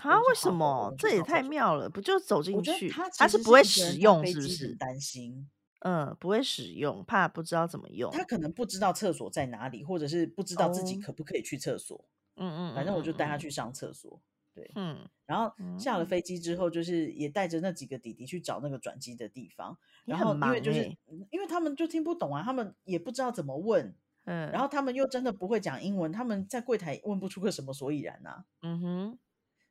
[0.00, 0.18] 啊？
[0.28, 0.94] 为什么？
[0.98, 2.90] 这也太妙了，不就走我进去？
[2.90, 4.74] 她他是不会使用，是不是？
[4.74, 5.48] 担心，
[5.80, 8.10] 嗯，不会使用，怕不知道怎么用。
[8.10, 12.04] 她可能不知道厕所在哪里，或者是不知道自己哦，可不可以去厕所。
[12.36, 14.20] 嗯嗯反正我就带她嗯去上厕所。
[14.54, 19.76] 对，嗯然后下了飞机之后，就是也带着那几个弟弟去找那个转机的地方。
[20.06, 20.96] 然后因为就是
[21.30, 28.46] 因为他们就听不懂啊，他们也不知道怎么问，嗯然嗯后他们又真的不会讲英文，他们在柜台问不出个什么所以然啊。
[28.62, 29.18] 嗯哼，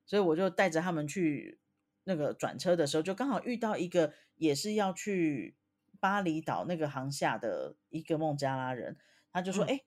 [0.05, 1.59] 所以我就带着他们去
[2.03, 5.55] 那个转车的时候，就刚好遇到一个也是要去
[5.99, 8.97] 巴厘岛那个航下的一个孟加拉人，
[9.31, 9.81] 他就说：“嗯哎、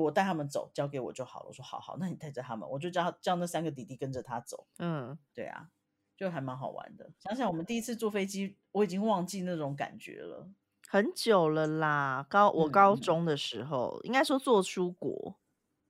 [0.00, 4.66] 我带他们走，交给我就好了。”我说：“好好，那你带着他们。”我就叫叫那三个弟弟跟着他走。
[4.78, 5.70] 嗯，对啊，
[6.16, 7.10] 就还蛮好玩的。
[7.20, 10.50] 想想我们第一次坐飞机，我已经忘记那种感觉了。
[10.88, 12.26] 很久了啦。
[12.28, 15.38] 高我高中的时候，应该说做出国，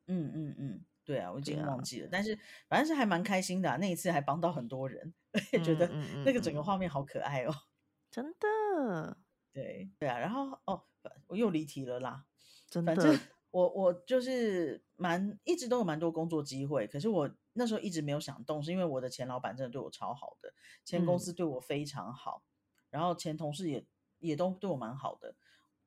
[0.06, 2.38] 嗯嗯嗯，对啊，我已经忘记了，但是
[2.68, 5.88] 反正是还蛮开心的啊、那一次还帮到很多人， 我也觉嗯得
[6.24, 7.54] 那个整个嗯，画面好可爱哦。
[8.10, 9.18] 真的
[9.52, 10.84] 对对啊，然后哦，
[11.26, 12.24] 我又离题了啦。
[12.70, 13.20] 真反正的，
[13.54, 20.52] 我我就是蛮一直都有蛮多工作机会，可是我那时候一直没有想动，是因为我的前老板真的对我超好的，
[20.84, 22.42] 前公嗯司对我非常好，
[22.90, 23.86] 然后前同事也
[24.18, 25.36] 也都对我蛮好的。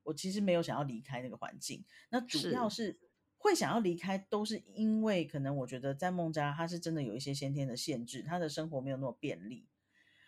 [0.04, 2.98] 我其实没有想要离开那个环境，那主要是，
[3.36, 9.66] 会想要离开，都是因为可能我觉得在孟加拉，它是真的有一些先天的限制，他的生活没有那么便利。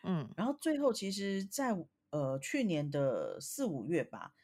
[0.02, 1.74] 嗯然后最后，其实在，
[2.10, 4.34] 呃去年的四五月吧，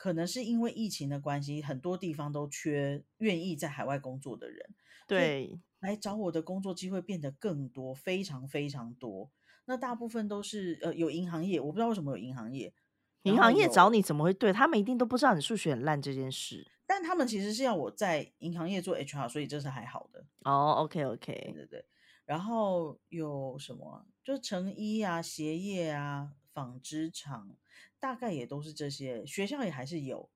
[0.00, 4.74] 可能是因为疫情的关系，很多地方都缺愿意在海外工作的人，
[5.06, 9.30] 对，来找我的工作机会变得更多，非常非常多。
[9.66, 12.72] 那大部分都是呃有银行业，我不知道为什么有银行业，
[13.24, 14.50] 银行业找，你怎么会对？
[14.50, 16.66] 他们一定都不知道你数学很烂这件事。
[16.86, 20.24] 但他们其实是要我在银行业做 HR，所以这是还好的。
[20.44, 21.84] 哦，OK OK，对对，
[22.24, 24.06] 然后有什么啊？
[24.24, 27.54] 就成衣啊、鞋业啊、纺织厂，
[28.00, 29.24] 大概也都是这些。
[29.26, 30.28] 学校也还是有，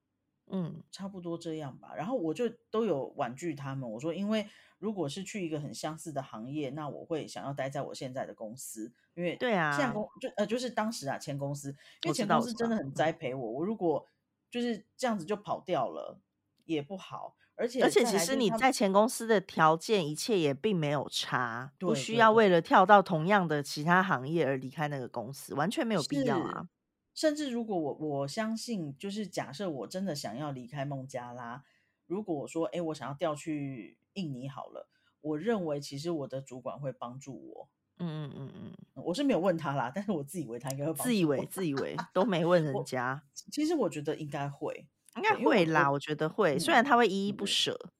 [0.46, 1.94] 嗯差不多这样吧。
[1.96, 4.46] 然后我就都有婉拒他们，我说，因为
[4.78, 11.70] 如果是去一个很相似的行业，那我会想要待在我现在的公司，因为对啊，现在公就呃就是当时啊前公司，
[12.02, 14.06] 因为前公司真的很栽培我，我如果
[14.50, 16.20] 就是这样子就跑掉了
[16.64, 22.48] 也不好，而而且而且其实你在前公司的条件一切也并没有差，不需要为。
[22.48, 26.68] 了跳到同样的其他行业而离开那个公司，完全没有必要，啊。
[27.14, 31.64] 甚至如果我我相信，就是假设我真的想要离开孟加拉，
[32.06, 34.88] 如果我说，哎，我想要调去印尼好了，
[35.20, 37.68] 我认为其实我的主管会帮助我。
[37.98, 38.52] 嗯嗯嗯
[38.96, 41.46] 嗯，我是没有问他啦，但是我自以为他应该会帮自以为。
[41.46, 47.92] 自以为都没问人家，其实我觉得应该会，应该会啦，我我觉得会，虽然嗯他会依依不对舍。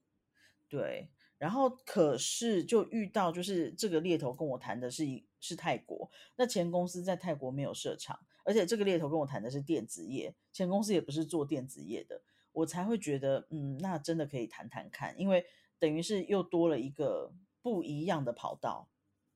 [0.69, 1.09] 对，
[1.45, 12.23] 然后可是就遇到就是这个猎头跟我谈的是一是泰国，那前公司在泰国没有设厂，而且这个猎头跟我谈的是电子业，前公司也不是做电子业的，
[12.53, 15.45] 我才会觉得嗯，那真的可以谈谈看，因为
[15.79, 18.89] 等于是又多了一个不一样的跑道，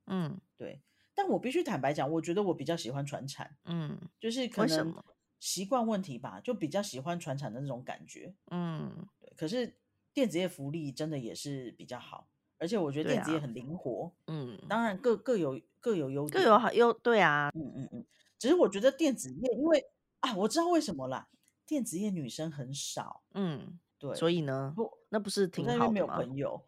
[0.07, 0.81] 嗯对。
[1.15, 4.95] 但我必须坦白讲，我觉得我比较喜欢传产，嗯，就是可能？
[5.41, 8.35] 习惯问题吧，就比较喜欢传产的那种感觉。
[8.51, 9.73] 嗯，对，可是
[10.13, 12.29] 电子业福利真的也是比较好，
[12.59, 16.59] 而且我觉得电子业很灵活，嗯，当然各各有各有优各有。
[16.59, 18.07] 好优，对啊，嗯嗯嗯，
[18.39, 19.85] 只是我觉得电子业，因为
[20.21, 21.29] 啊，我知道为什么啦，
[21.67, 26.19] 电子业女生很少，嗯，对所，以呢，不，那不是我挺在那边没有好吗？
[26.25, 26.63] 朋友，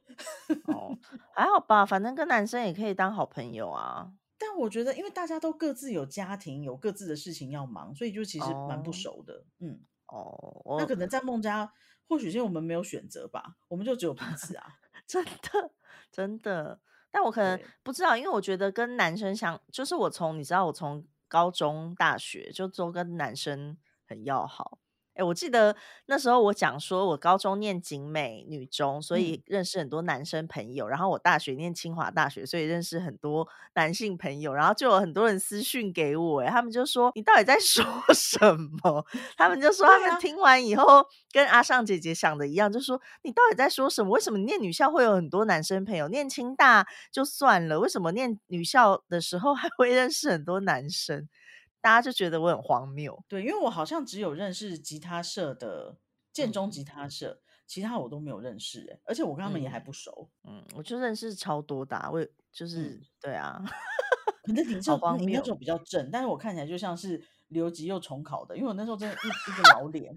[0.69, 0.97] 哦，
[1.35, 4.13] 还好吧，反正跟男生也可以当好朋友啊。
[4.39, 9.45] 但我觉得因为大家都各自有家庭，有各自的事情要忙，所以就其实蛮不哦熟的。
[9.59, 11.71] 嗯，哦，那可能在孟加，
[12.11, 14.67] 或许是因为我们没有选择吧，我们就只有彼此啊。
[15.07, 15.71] 真的
[16.11, 24.79] 真的，但我可能，不知道，因为我觉得跟男生相，就是我从你知道，我从高中、大学就都跟男生很要好，
[25.15, 30.89] 哎，我记得那时候我讲说，我高中念景美女中，所以认识很多男生朋友。
[30.89, 34.55] 然后我大学念清华大学，所以认识很多男性朋友。
[34.55, 37.85] 然后就有很多人私讯给我，哎，他们就说你到底在 说
[38.15, 38.39] 什
[38.83, 39.05] 么？
[39.37, 44.11] 他们就说他们听完以后跟阿尚姐姐想的一样，就说你到底在说什么？
[44.11, 46.09] 为什么念女校会有很多男生朋友？
[46.09, 51.29] 念清大就算了，为什么念女校的时候还会认识很多男生？
[51.81, 55.97] 大家就觉得我很荒谬，对，因为我好像只有认识吉他社的
[56.33, 63.01] 建中吉他社，其他我都没有认识，哎，而且我跟他们也还不熟，嗯，我就认识超多的，我就是。
[63.21, 63.63] 对啊，
[64.43, 70.13] 可是你这你那种比较正，但是我看起来就像是留级又重考的，因为我那时候真的一一个老脸，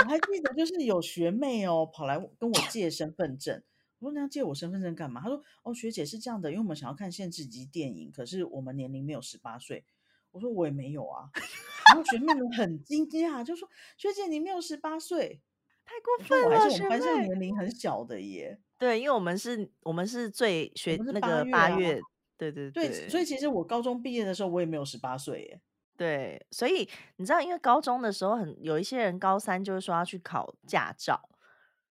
[0.00, 3.62] 我还记得就是有学妹哦跑来跟我 借身份证。
[3.98, 9.84] 我说：“你要借我身份证干嘛？”他说：“哦，学姐是这样的，因为我们想要看限制级电影，可是我们年龄没有十八岁。”
[10.32, 11.30] 我说：“我也没有啊。
[11.88, 15.40] ”然后学妹们很惊讶，就说：“学姐，你没有十八岁，
[15.84, 18.60] 太过分了！”我还是我们班上年龄很小的耶。
[18.76, 22.00] 对，因为我们是我们是最学那个八月，
[22.36, 25.60] 对对对，所以其实我高中毕业的时候，我也没有十八岁耶。
[25.96, 31.28] 对，所以你知道，因为高中的时候很有一些人高三就是说要去考驾照。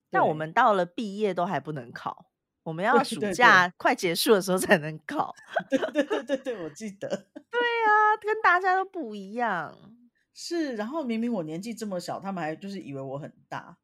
[0.09, 2.27] 但我们到了毕业都还不能考，
[2.63, 5.35] 我们要暑假快结束的时候才能考。
[5.69, 7.07] 对对对对对，我记得。
[7.51, 9.77] 对啊，跟大家都不一样。
[10.33, 13.77] 是，然后明明我年纪这么小，他们还就是以为我很大。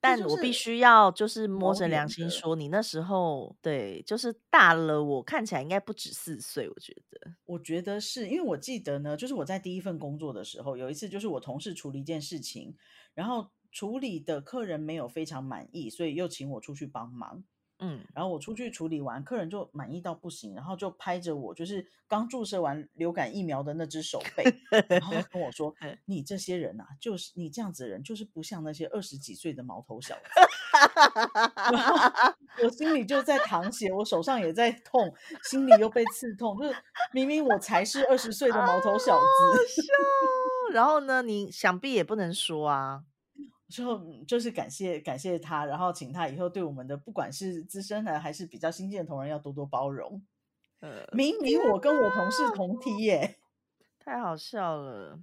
[0.00, 6.68] 但我必须要就是摸着良心说，你那时候对，就是大了，我看起来应该不止四岁。
[6.68, 12.76] 我觉得，我觉得是因为我记得呢，就是我在第一份工作的时候，有一次就是我同事处理一件事情，
[13.14, 13.50] 然后。
[13.70, 17.44] 处理的客人没有非常满意，所以又请我出去帮忙。
[17.80, 24.42] 嗯，然后我出去处理完，客人就满意到不行，然后就拍着我，就是刚注射完流感疫苗的那只手背，
[24.88, 25.72] 然后跟我说：
[26.06, 30.20] “你这些人啊，就是你这样子的人，就是不像那些二十几岁的毛头小子。
[32.64, 35.14] ”我心里就在淌血，我手上也在痛，
[35.44, 36.74] 心里又被刺痛，就是
[37.12, 39.82] 明明我才是二十岁的毛头小子。
[40.72, 43.04] 然后呢，你想必也不能说啊。
[43.68, 50.22] 之后就是感谢感谢他，然后请他以后对我们的不管是资深的还是比较新进的同仁要多多包容。
[50.80, 53.36] 呃，明明我跟我同事同梯耶，
[53.98, 55.20] 太好笑了，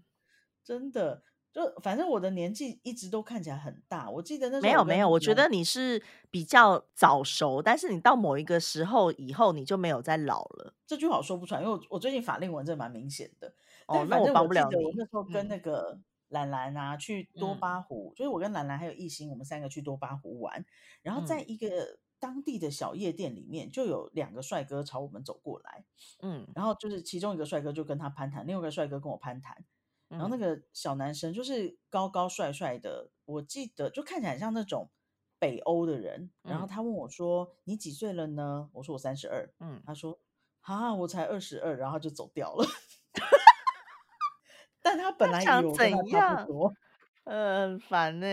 [0.64, 1.24] 真的。
[1.52, 10.74] 就反正我的年纪一直都看起来很大，我记得那没有没有，我觉得你是比较早熟，但是你到某一个时候以后你就没有再老了。
[10.86, 13.54] 这句话说不出来，因为我最近法令纹真的蛮明显的。
[13.88, 14.76] 哦，那我帮不了你。
[14.84, 15.98] 我那时候跟那个。
[16.36, 20.66] 兰兰啊，去多巴湖，就是我跟兰兰还有艺兴，我们三个去多巴湖玩。
[21.02, 25.86] 然后在一个当地的小夜店里面，就有两个帅哥朝我们走过来。
[26.22, 29.66] 嗯，然后就是其中一个帅哥就跟他攀谈，另外一个帅哥跟我攀谈。
[30.08, 34.90] 然后那个小男生就是高高帅帅的，我记得就看起来像那种
[35.40, 36.30] 北欧的人。
[36.44, 40.20] 然后他问我说：“你几岁了呢？”我说：“我三十二。”嗯，他说
[40.62, 42.66] ：“啊，我才二十二。”然后就走掉了。
[44.96, 46.74] 但他本来以为我跟他差不多，
[47.26, 48.26] 呃， 很烦呢。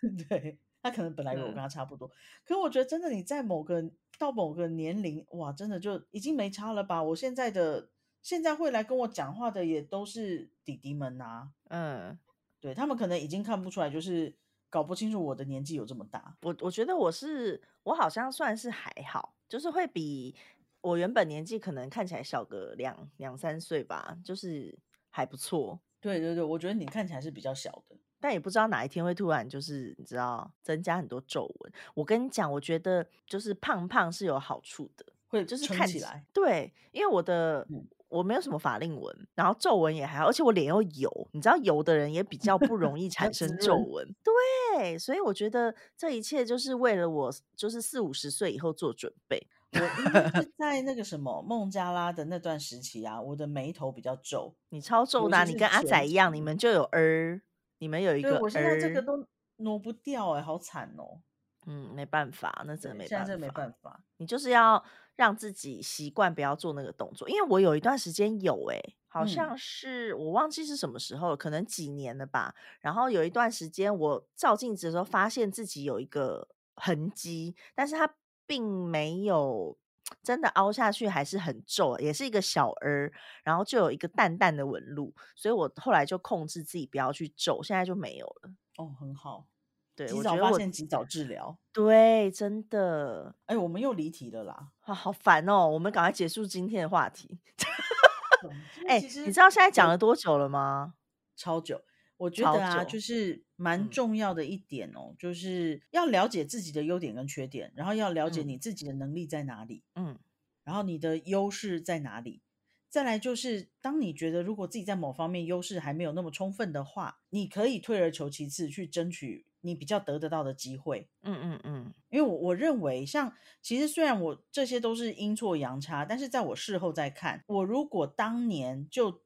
[0.28, 2.10] 对他可能本来以为我跟他差不多，
[2.46, 3.82] 可我觉得真的你在某个
[4.18, 7.02] 到某个年龄，哇，真的就已经没差了吧？
[7.02, 7.88] 我现在的
[8.22, 11.50] 现在会来跟我讲话的也都是弟弟们呐。
[11.68, 12.18] 嗯，
[12.60, 14.34] 对他们可能已经看不出来，就是
[14.70, 16.36] 搞不清楚我的年纪有这么大。
[16.42, 20.34] 我我觉得我是我好像算是还好，就是会比
[20.82, 24.78] 我原本年纪可能看起来小个两两三岁吧，就是。
[25.16, 31.72] 还不错，对对对，我觉得你看起来是比较小的，但也不知道哪一天会突然就是你知道增加很多皱纹。
[31.94, 37.64] 我跟你讲，我觉得就是胖胖是有好处的，会就是看起来对，因为我的
[38.08, 49.46] 我没有什么法令纹，然后皱纹也还好，而且我脸又油，你知道油的人也比较不容易产 生皱纹，对，所以我觉得这一切就是为了我就是四五十岁以后做准备。
[49.74, 57.40] 我 是在那个什么孟加拉的那段时期啊，我的眉头比较皱，你超皱的，你跟阿仔一样，你们就有儿，
[57.78, 61.20] 你们有一个，我现在这个都挪不掉哎，好惨哦。
[61.66, 64.84] 嗯，没办法，那真的没办法，现在没办法，你就是要
[65.16, 72.54] 让自己习惯不要做那个动作，因为我有一段时间有哎，好像是我忘记是什么时候，可能几年了吧。
[72.80, 78.14] 然后有一段时间我照镜子的时候，发现自己有一个痕迹，但是它。
[78.46, 79.76] 并没有
[80.22, 88.50] 真的凹下去，还是很皱，也是一个小儿，然后就有一个淡淡的纹路，所以我后来就控制自己不要去皱，现在就没有了。
[88.76, 89.46] 哦，很好，
[89.94, 93.36] 对，及早发现，及早治疗，对，真的。
[93.46, 97.38] 哎，我们又离题了啦，啊，好烦哦，我们赶快结束今天的话题。
[98.88, 100.94] 哎，你知道现在讲了多久了吗？
[101.36, 101.82] 超久。
[102.16, 103.90] 我觉超得啊，就是蛮嗯。
[103.90, 108.48] 重要的一点哦，就是要了解自己的优点跟缺点，然后要了解嗯。
[108.48, 110.18] 你自己的能力在哪里，嗯。
[110.64, 112.42] 然后你的优势在哪里。
[112.88, 121.08] 再来就是，当你觉得如果自己在某方面优势还没有那么充分的话，你可以退而求其次，去争取你比较得得到的机会。
[121.22, 121.92] 嗯嗯嗯。
[122.10, 129.22] 因为我我认为，像其实虽然我这些都是阴错阳差，但是在我事后再看，我如果当年就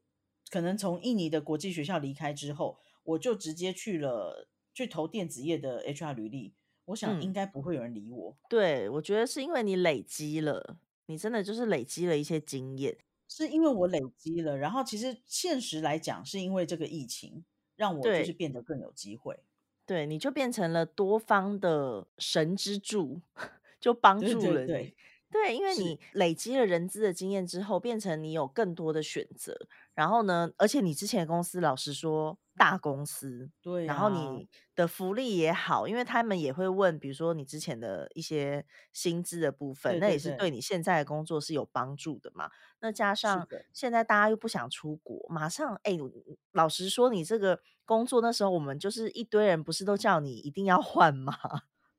[0.50, 6.54] 可能从印尼的国际学校离开之后，我就直接去了去投电子业的 HR 履历，
[6.86, 8.36] 我想应嗯，该不会有人理我。
[8.48, 12.98] 对，我觉得是因为你累积了，你真的就是累积了一些经验。
[13.28, 17.44] 是因为我累积了，然后其实现实来讲，是因为这个疫情
[17.76, 19.38] 让我就是变得更有机会。
[19.86, 23.20] 对，你就变成了多方的神之助，
[23.80, 24.66] 就帮助了你。
[24.66, 24.94] 对对，
[25.30, 29.56] 对，因为，你累积了人资的经验之后，变成你有更多的选择。
[29.94, 42.50] 然后呢，而且你之前的公司，老实说，大公司，对然后啊，你的福利也好，因为他们也会问，比如说你之前的一些薪资的部分，对对对，那也是对你现在的工作是有帮助的嘛。
[42.80, 43.46] 那加上。
[43.72, 46.10] 现在大家又不想出国，马上哎，我
[46.52, 51.32] 老实说，你这个工作那时候我们就是一堆人，不是都叫你一定要换吗？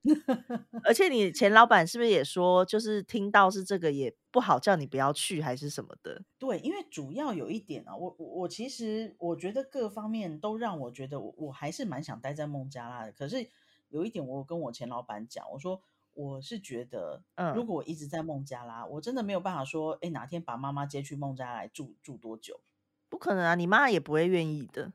[0.86, 6.24] 而且你前老板是不是也说，就是听到是这个也不好叫你不要去，还是什么的？
[6.38, 13.12] 对，因为主要有一点啊，我我我其实我觉得各方面都让我觉得我我还是蛮想待在孟加拉的。
[13.12, 13.50] 可是
[13.90, 15.82] 有一点，我跟我前老板讲，我说
[16.14, 22.62] 我是觉得，嗯如嗯，果我一直在孟加拉，我真的没有办法说，哎，哪天把妈妈接去孟加拉来住住多久？
[23.10, 24.94] 不可能啊，你妈也不会愿意的。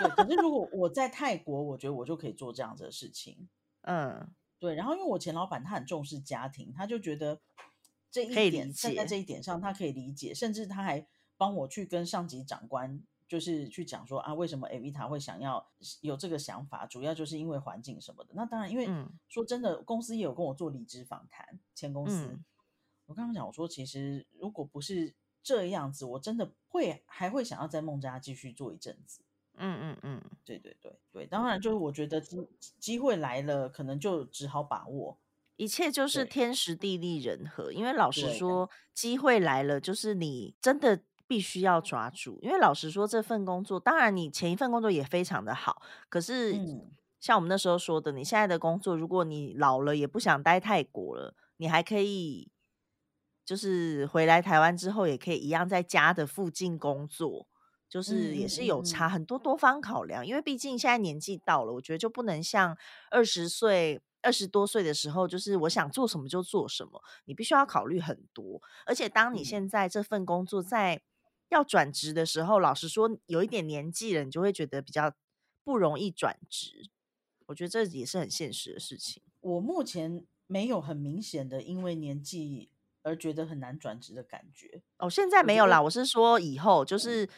[0.00, 3.48] 对，可是如果我在泰国，我觉得我就可以做这样子的事情。
[3.88, 4.28] 嗯，
[4.58, 7.40] 对，然后因为我前老板他很重视家庭，他就觉得
[8.10, 9.16] 这一点站在这。
[9.16, 11.06] 一点上，他可以理解，甚至他还
[11.38, 15.66] 帮我去跟上级长官，就是去讲说啊，为什么 Avita 会想要
[16.02, 18.34] 有这个想法，主要就是因为环境什么的。
[18.34, 22.44] 那当然，因为嗯说真的，公司也有跟我做离职访谈，前公司，嗯
[23.06, 29.22] 我刚刚讲我说，其实如果不是这样子，我真的会还会想要在孟加拉继续做一阵子。
[29.58, 32.36] 嗯嗯嗯，对对对对，当然就是我觉得机
[32.78, 35.18] 机会来了，可能就只好把握。
[35.56, 37.72] 一切就是天时地利人和。
[37.72, 42.38] 因为老实，说，机会来了，就是你真的必须要抓住。
[42.42, 52.52] 因为老实说，这份工作，当然你前一份工作也非常的好，可是嗯，像我们那时候说的，你现在的工作，如果你老了也不想待泰国了，你还可以
[53.44, 57.48] 就是回来台湾之后，也可以一样在家的附近工作。
[57.88, 62.76] 就是也是有差很多多方考量，因为毕竟现在年纪到了，我觉得就不能像
[63.10, 68.60] 二十岁、二十多岁的时候，就是我想做什么就做什么，你必须要考虑很多。
[68.84, 71.00] 而且当你嗯，现在这份工作在
[71.48, 75.14] 要转职的时候，老实说，有一点年纪了，你就会觉得比较
[75.64, 76.90] 不容易转职。
[77.46, 79.22] 我觉得这也是很现实的事情。
[79.40, 82.68] 我目前没有很明显的因为年纪
[83.02, 84.82] 而觉得很难转职的感觉。
[84.98, 87.28] 哦，现在没有啦，我是说以后就嗯，是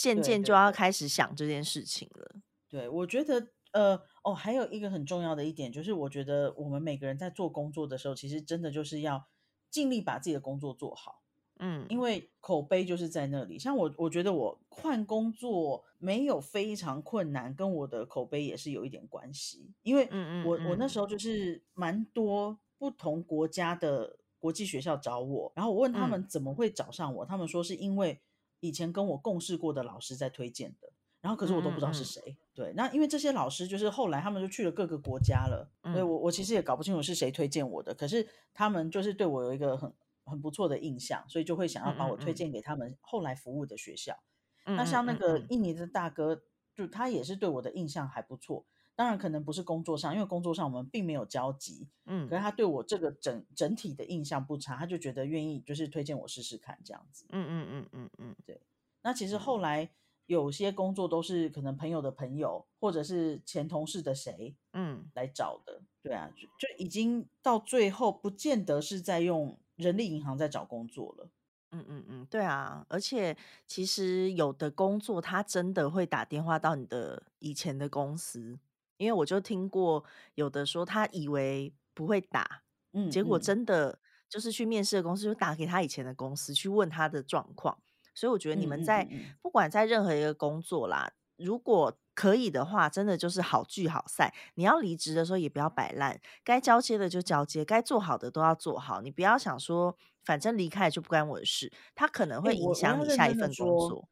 [0.00, 2.36] 渐渐就要开始想这件事情了。
[2.68, 9.26] 对，我觉得呃哦，还有一个很重要的一点就是，我觉得我们每个人在做工作的时候，其实真的就是要
[9.68, 11.20] 尽力把自己的工作做好。
[11.62, 13.58] 嗯因嗯为口碑就是在那里。
[13.58, 19.74] 像我，我觉得我换工作没有非常困难，跟我的口碑也是有一点关系。
[19.82, 28.18] 因为嗯我我那嗯时候就是蛮多不同国家的国际学校找我，然后我问他嗯们怎么会找上我，他们说是因为
[28.60, 30.92] 以前跟我共事过的老师在推荐的。
[31.20, 39.92] 然后可是我都不知道是嗯嗯谁，对，那因为这些老师就是后来他们就去了各个国家了，所以嗯我我其实也搞不清楚是谁推荐我的，可是他们就是对我有一个很
[40.24, 44.18] 很不错的印象，所以就会想要把我推荐给他们后来服务的学校。
[44.64, 46.42] 嗯那像那个印尼的大哥，
[46.74, 48.64] 就他也是对我的印象还不错。
[48.94, 57.24] 当然可能不是工作上，因为工作上我们并没有交集，嗯可嗯是他对我这个整整体的印象不差，他就觉得愿意就是推荐我试试看这样子。
[57.30, 58.60] 嗯嗯嗯嗯嗯对，
[59.02, 59.90] 那其实嗯后来
[60.26, 65.82] 有些工作都是可能朋友的朋友，或者是前同事的谁嗯来找的。
[66.02, 71.28] 对啊，就就已经到最后，不见得是在用人力银行在找工作了。
[71.72, 73.36] 嗯嗯嗯，对啊，而且
[73.66, 78.58] 其实有的工作他真的会打电话到你的以前的公司，
[79.00, 80.04] 因为我就听过
[80.34, 82.62] 有的说他以为不会打，
[82.92, 83.98] 嗯结果嗯真的
[84.28, 87.78] 就是去面试的公司就打给他以前的公司去问他的状况，
[88.14, 94.30] 所以我觉得你们在嗯嗯，不管在任何一个工作啦，如果可以的话，真的就是好聚好散。
[94.56, 99.00] 你要离职的时候也不要摆烂，该交接的就交接，该做好的都要做好。
[99.00, 104.08] 你不要想说，反正离开了就不关我的事，它可能哎、会影响你下一份工，作。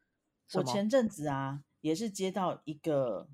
[0.55, 3.29] 我前阵子啊也是接到一个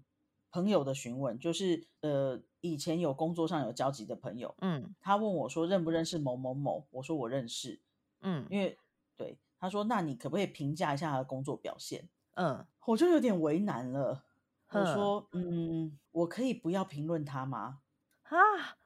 [0.55, 7.81] 朋友的询问，就是呃以前有工作上有交集的朋友，嗯他问我说认不认识某某某，我说我认识，
[8.21, 8.77] 嗯因为
[9.17, 12.07] 对他说那你可不可以评价一下他的工作表现？
[12.35, 14.23] 嗯，我就有点为难了，
[14.69, 17.79] 我哼说嗯，我可以不要评论他吗？
[18.23, 18.37] 啊，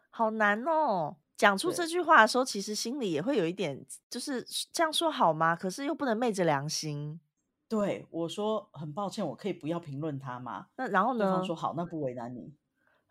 [0.09, 1.17] 好难哦。
[1.37, 4.43] 讲出对这句话的时候，其实心里也会有一点，就是
[4.73, 5.55] 这样说好吗？
[5.55, 7.19] 可是又不能昧着良心。
[7.69, 10.67] 对我说很抱歉，我可以不要评论他吗？
[10.75, 11.25] 那然后呢？
[11.25, 12.51] 对方说好，那不为难你。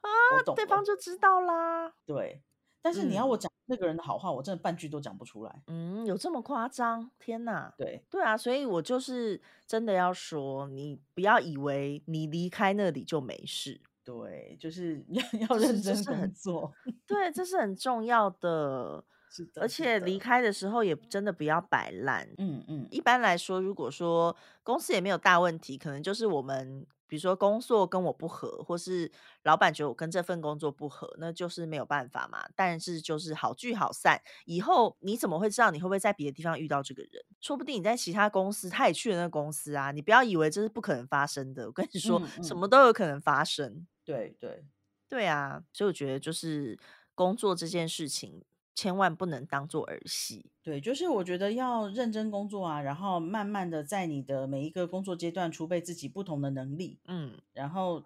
[0.00, 0.08] 啊
[0.54, 1.92] 对方就知道啦。
[2.04, 2.42] 对，
[2.82, 5.62] 但是你要嗯我讲那个人的好话，我真的半句都讲不出来。
[5.66, 7.10] 嗯，有这么夸张？
[7.18, 7.72] 天哪！
[7.76, 13.80] 对，对啊，所以我就是真的要说，你不要以为你离开那里就没事。
[14.04, 16.72] 对，就是 要要认真工作。
[17.06, 19.04] 对，这是很重要的。
[19.30, 22.28] 是的，而且离开的时候也真的不要摆烂。
[22.38, 29.10] 嗯嗯一般来说，如果说公司也没有大问题，可能就是我们比如说工作跟我不合，或是
[29.44, 32.46] 老板觉得我跟这份工作不合，那就是没有办法嘛。
[32.54, 37.24] 但是就是好聚好散，以后你怎么会知道你会不会在别的地方遇到这个人？
[37.40, 39.90] 说不定你在其他公司，他也去了那个公司啊。
[39.90, 43.86] 你不要以为这是不可能发生的，我跟你说，嗯嗯什么都有可能发生。
[44.04, 44.64] 对对，
[45.08, 46.78] 对啊，所以我觉得就是
[47.14, 48.42] 工作这件事情，
[48.78, 50.52] 千万不能当做儿戏。
[50.62, 58.04] 对，就是我觉得要认真工作啊，然后慢慢的在你的每一个工作阶段储备自己不同的能力，嗯然后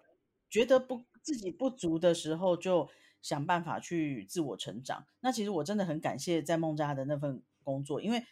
[0.49, 2.89] 觉得不自己不足的时候，就
[3.21, 5.05] 想办法去自我成长。
[5.19, 8.23] 那其实我真的很感谢在孟加拉的那份工作，因为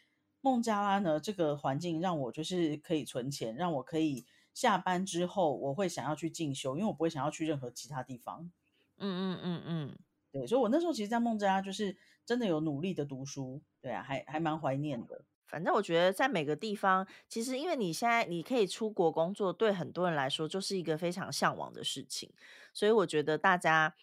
[0.41, 8.49] 孟加拉呢这个环境让我就是可以存钱，让我可以下班之后我会想要去进修，因为我不会想要去任何其他地方。
[8.97, 9.97] 嗯嗯嗯嗯，
[10.31, 11.95] 对，所以我那时候其实，在孟加拉就是
[12.26, 15.23] 真的有努力的读书，对啊，还还蛮怀念的。
[15.48, 22.31] 反正我觉得在每个地方，其实因为你现在你可以出国工作，对很多人来说就是一个非常向往的事情。
[22.73, 23.93] 所以我觉得大家，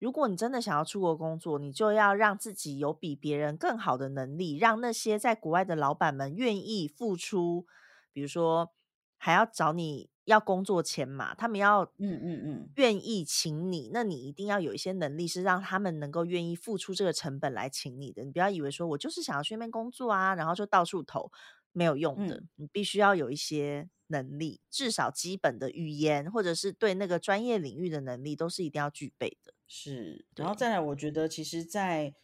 [0.00, 7.66] 如果你真的想要出国工作，你就要让自己有比别人更好的能力，让那些在国外的老板们愿意付出，
[8.12, 8.72] 比如说
[9.16, 18.22] 还要找你要工作签嘛，他们要嗯嗯嗯，愿意请你，那你一定要有一些能力，是让他们能够愿意付出这个成本来请你的。
[18.24, 21.32] 你不要以为说我就是想要去那边工作啊，然后就到处投，
[21.72, 22.36] 没有用的。
[22.36, 29.54] 嗯你必须要有一些能力，至少基本的语言或者是对那个专业领域的能力，都是一定要具备的。
[29.66, 30.26] 是。
[30.36, 32.14] 然后再来，我觉得其实，在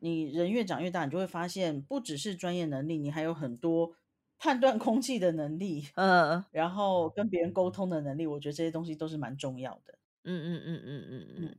[0.00, 3.96] 你人越长越大，你就会发现，不只是专业能力，你还有很多
[4.38, 9.98] 判断空气的能力，呃，然后跟别人沟通的能力，我觉得这些东西都是蛮重要的。
[10.24, 11.56] 嗯嗯嗯嗯嗯嗯嗯，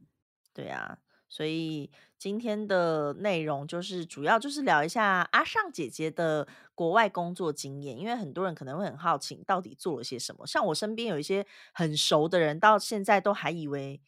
[0.53, 0.99] 对啊。
[1.29, 10.47] 所以今天的内容就是主要就是聊一下阿尚姐姐的国外工作经验，因为很多人可能会很好奇你到底做了些什么。
[10.47, 14.01] 像我身边有一些很熟的人，到现在都还以为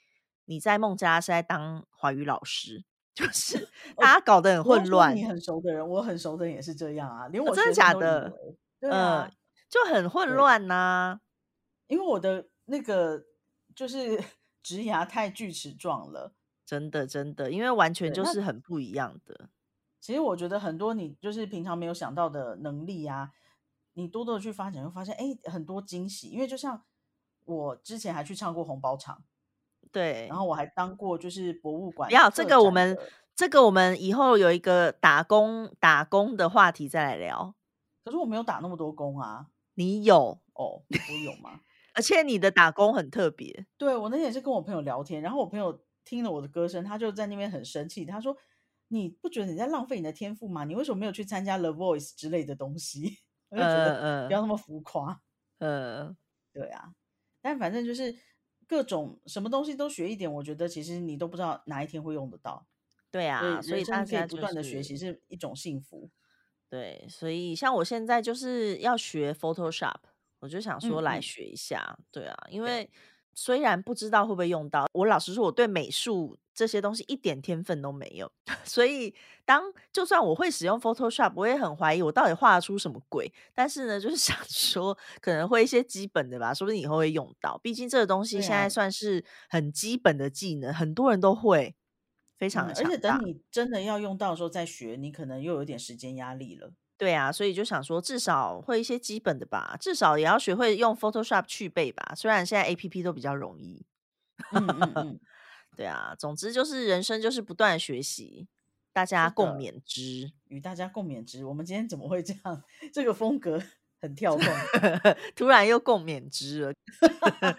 [0.45, 2.85] 你在孟加拉是在当华语老师，
[3.19, 3.67] 就是
[3.97, 9.31] 大家搞得很混乱，你很熟的人，我很熟的人也是这样啊，连我哦真的假的为对啊，嗯，
[9.69, 11.19] 就很混乱呐、
[11.87, 13.25] 因为我的那个
[13.75, 14.23] 就是
[14.63, 16.33] 植牙太锯齿状了。
[16.65, 19.49] 真的真的，因为完全就是很不一样的。
[19.99, 23.31] 其实我觉得很多你就是平常没有想到的能力啊，
[23.93, 26.29] 你多多的去发展，会发现哎很多惊喜。
[26.29, 26.83] 因为就像
[27.45, 29.23] 我之前还去唱过红包场，
[29.91, 32.97] 对，然后我还当过就是博物馆不要这策个，我们
[33.35, 37.55] 这个我们以后有一个打工打工的话题再来聊。
[38.03, 39.47] 可是我没有打那么多工啊。
[39.75, 41.61] 你有，哦，我有吗？
[41.95, 43.65] 而且你的打工很特别。
[43.77, 48.35] 对我那天也是跟我朋友聊天，然后我朋友听了我的歌声，他就在那边很生气，他说
[48.89, 50.65] ：“你不觉得你在浪费你的天赋吗？
[50.65, 55.21] 你为什么没有去参加 The Voice 之类的东西？” 我就觉得呃不要那么浮夸。
[55.59, 56.15] 呃，
[56.53, 56.93] 对啊，
[57.41, 58.15] 但反正就是
[58.69, 62.67] 各种什么东西都学一点，我觉得其实你都不知道哪一天会用得到。
[63.09, 66.07] 对啊，所以大家就不断的学是习是一种幸福。
[66.69, 69.95] 对，所以像我现在就是要学 Photoshop，
[70.39, 71.97] 我就想说来学一下。
[72.11, 72.89] 对啊，因对为
[73.33, 78.29] 虽然不知道会不会用到，我老实说，我对美术这些东西一点天分都没有，
[78.65, 79.15] 所以
[79.45, 79.63] 当
[79.93, 83.31] 就算我会使用 Photoshop，我也很怀疑我到底画得出什么鬼。
[83.55, 87.57] 但是呢，就是 想说可能会一些基本的吧，说不定以后会用到。
[87.63, 91.77] 毕竟这个东西现在算是很基本的技能，很多人都会，
[92.37, 92.67] 非常。
[92.67, 96.73] 而且等你真的要用到的时候再学，你可能又有点时间压力了。
[96.97, 102.13] 对啊，所以就想说，至少会一些基本的吧，至少也要学会用 Photoshop 去背吧。
[102.13, 103.85] 虽然现在 A P P 都比较容易，
[104.51, 105.19] 嗯嗯嗯，
[105.79, 108.49] 对啊，总之就是人生就是不断的学习，
[108.91, 110.29] 大家共勉之。
[110.49, 111.45] 与大家共勉之。
[111.45, 112.61] 我们今天怎么会这样？
[112.91, 113.63] 这个风格
[114.01, 114.45] 很跳动。
[115.37, 116.73] 突然又共勉之了。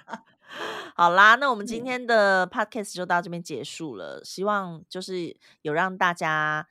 [0.94, 4.22] 好啦，那我们今嗯天的 podcast 就到这边结束了。
[4.22, 6.68] 希望就是有让大家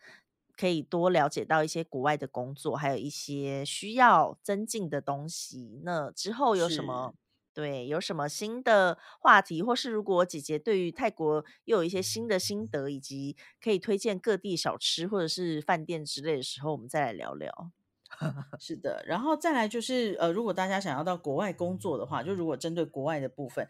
[0.56, 5.82] 可以多了解到一些国外的工作，还有一些需要增进的东西。
[5.84, 7.16] 那之后有什是么
[7.60, 17.72] 对有什么新的话题，或是如果姐姐对于泰国又有一些新的心得，以及可以推荐各地小吃或者是饭店之类的时候，我们再来聊聊。
[18.60, 23.68] 是的，然后再来就是呃，如果大家想要到国外工作的话，就如果针对国外的部分，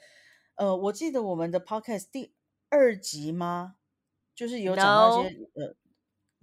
[0.55, 2.33] 呃，我记得我们的 podcast 第
[2.69, 3.75] 二集吗？
[4.33, 5.75] 就是有讲到一些呃，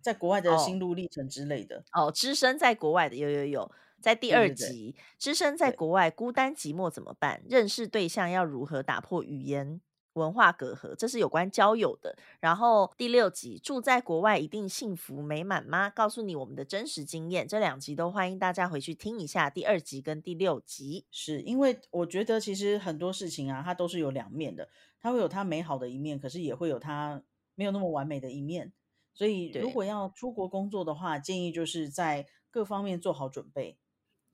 [0.03, 0.59] 在国外的哦。
[0.59, 1.85] 心路历程之类的。
[1.95, 3.73] 哦，只身在国外的有有有，
[4.07, 7.43] 在第二集，只身在，国外孤单寂寞怎么办？
[7.51, 9.81] 认识对象要如何打破语言
[10.13, 10.95] 文化隔阂？
[10.95, 12.17] 这是有关交友的。
[12.39, 15.91] 然后第六集，住在国外一定幸福美满吗？
[15.91, 17.49] 告诉你我们的真实经验。
[17.49, 21.05] 这两集都欢迎大家回去听一下，第二集跟第六集。
[21.11, 24.69] 是因为我觉得其实很多事情啊，它都是有两面的，
[25.01, 27.21] 它会有它美好的一面，可是也会有它
[27.57, 28.73] 没有那么完美的一面。
[29.13, 33.77] 所以如果要出国工作的话，建议就是在各方面做好准备。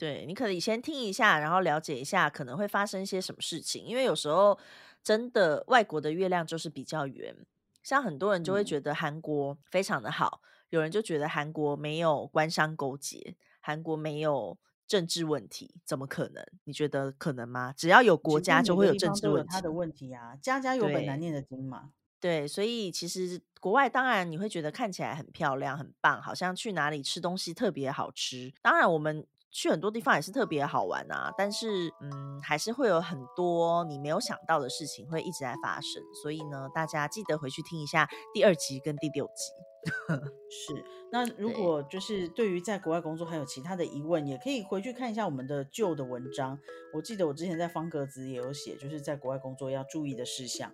[0.03, 4.59] 对，你可以先听一下，然后了解一下可能会发生一些什么事情，因为有时候
[5.01, 7.37] 真的外国的月亮就是比较圆，
[7.85, 14.59] 像很多人就会嗯，觉得韩国非常的好，有人就觉得韩国没有官商勾结，韩国没有
[14.89, 16.45] 政治问题，怎么可能？
[16.65, 17.73] 你觉得可能吗？
[17.77, 19.53] 只要有国家就会有政治问题。
[19.53, 21.91] 他的问题啊，家家有本难念的经嘛。
[22.19, 28.53] 对，所以其实国外当然你会觉得看起来很漂亮、很棒，好像去哪里吃东西特别好吃。
[28.61, 36.03] 当然我们去很多地方也是特别好玩啊，但是嗯，还是会有很多你没有想到的事情会一直在发生。
[36.23, 39.53] 所以呢，大家记得回去听一下第二集跟第六集。
[40.49, 46.59] 是，那如，果就是对于在国外工作还有其他的疑问，也可以回去看一下我们的旧的文章。
[46.95, 50.73] 我记得我之前在方格子也有写，就是在国外工作要注意的事项。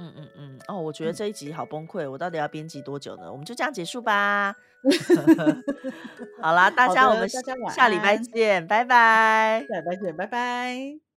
[0.00, 3.30] 嗯嗯嗯，哦，我觉得嗯，这一集好崩溃，我到底要编辑多久呢？
[3.30, 4.56] 我们就这样结束吧。
[6.40, 9.66] 好啦，大，家我们下礼拜安，见，拜拜。
[9.68, 11.00] 下礼拜见，拜拜。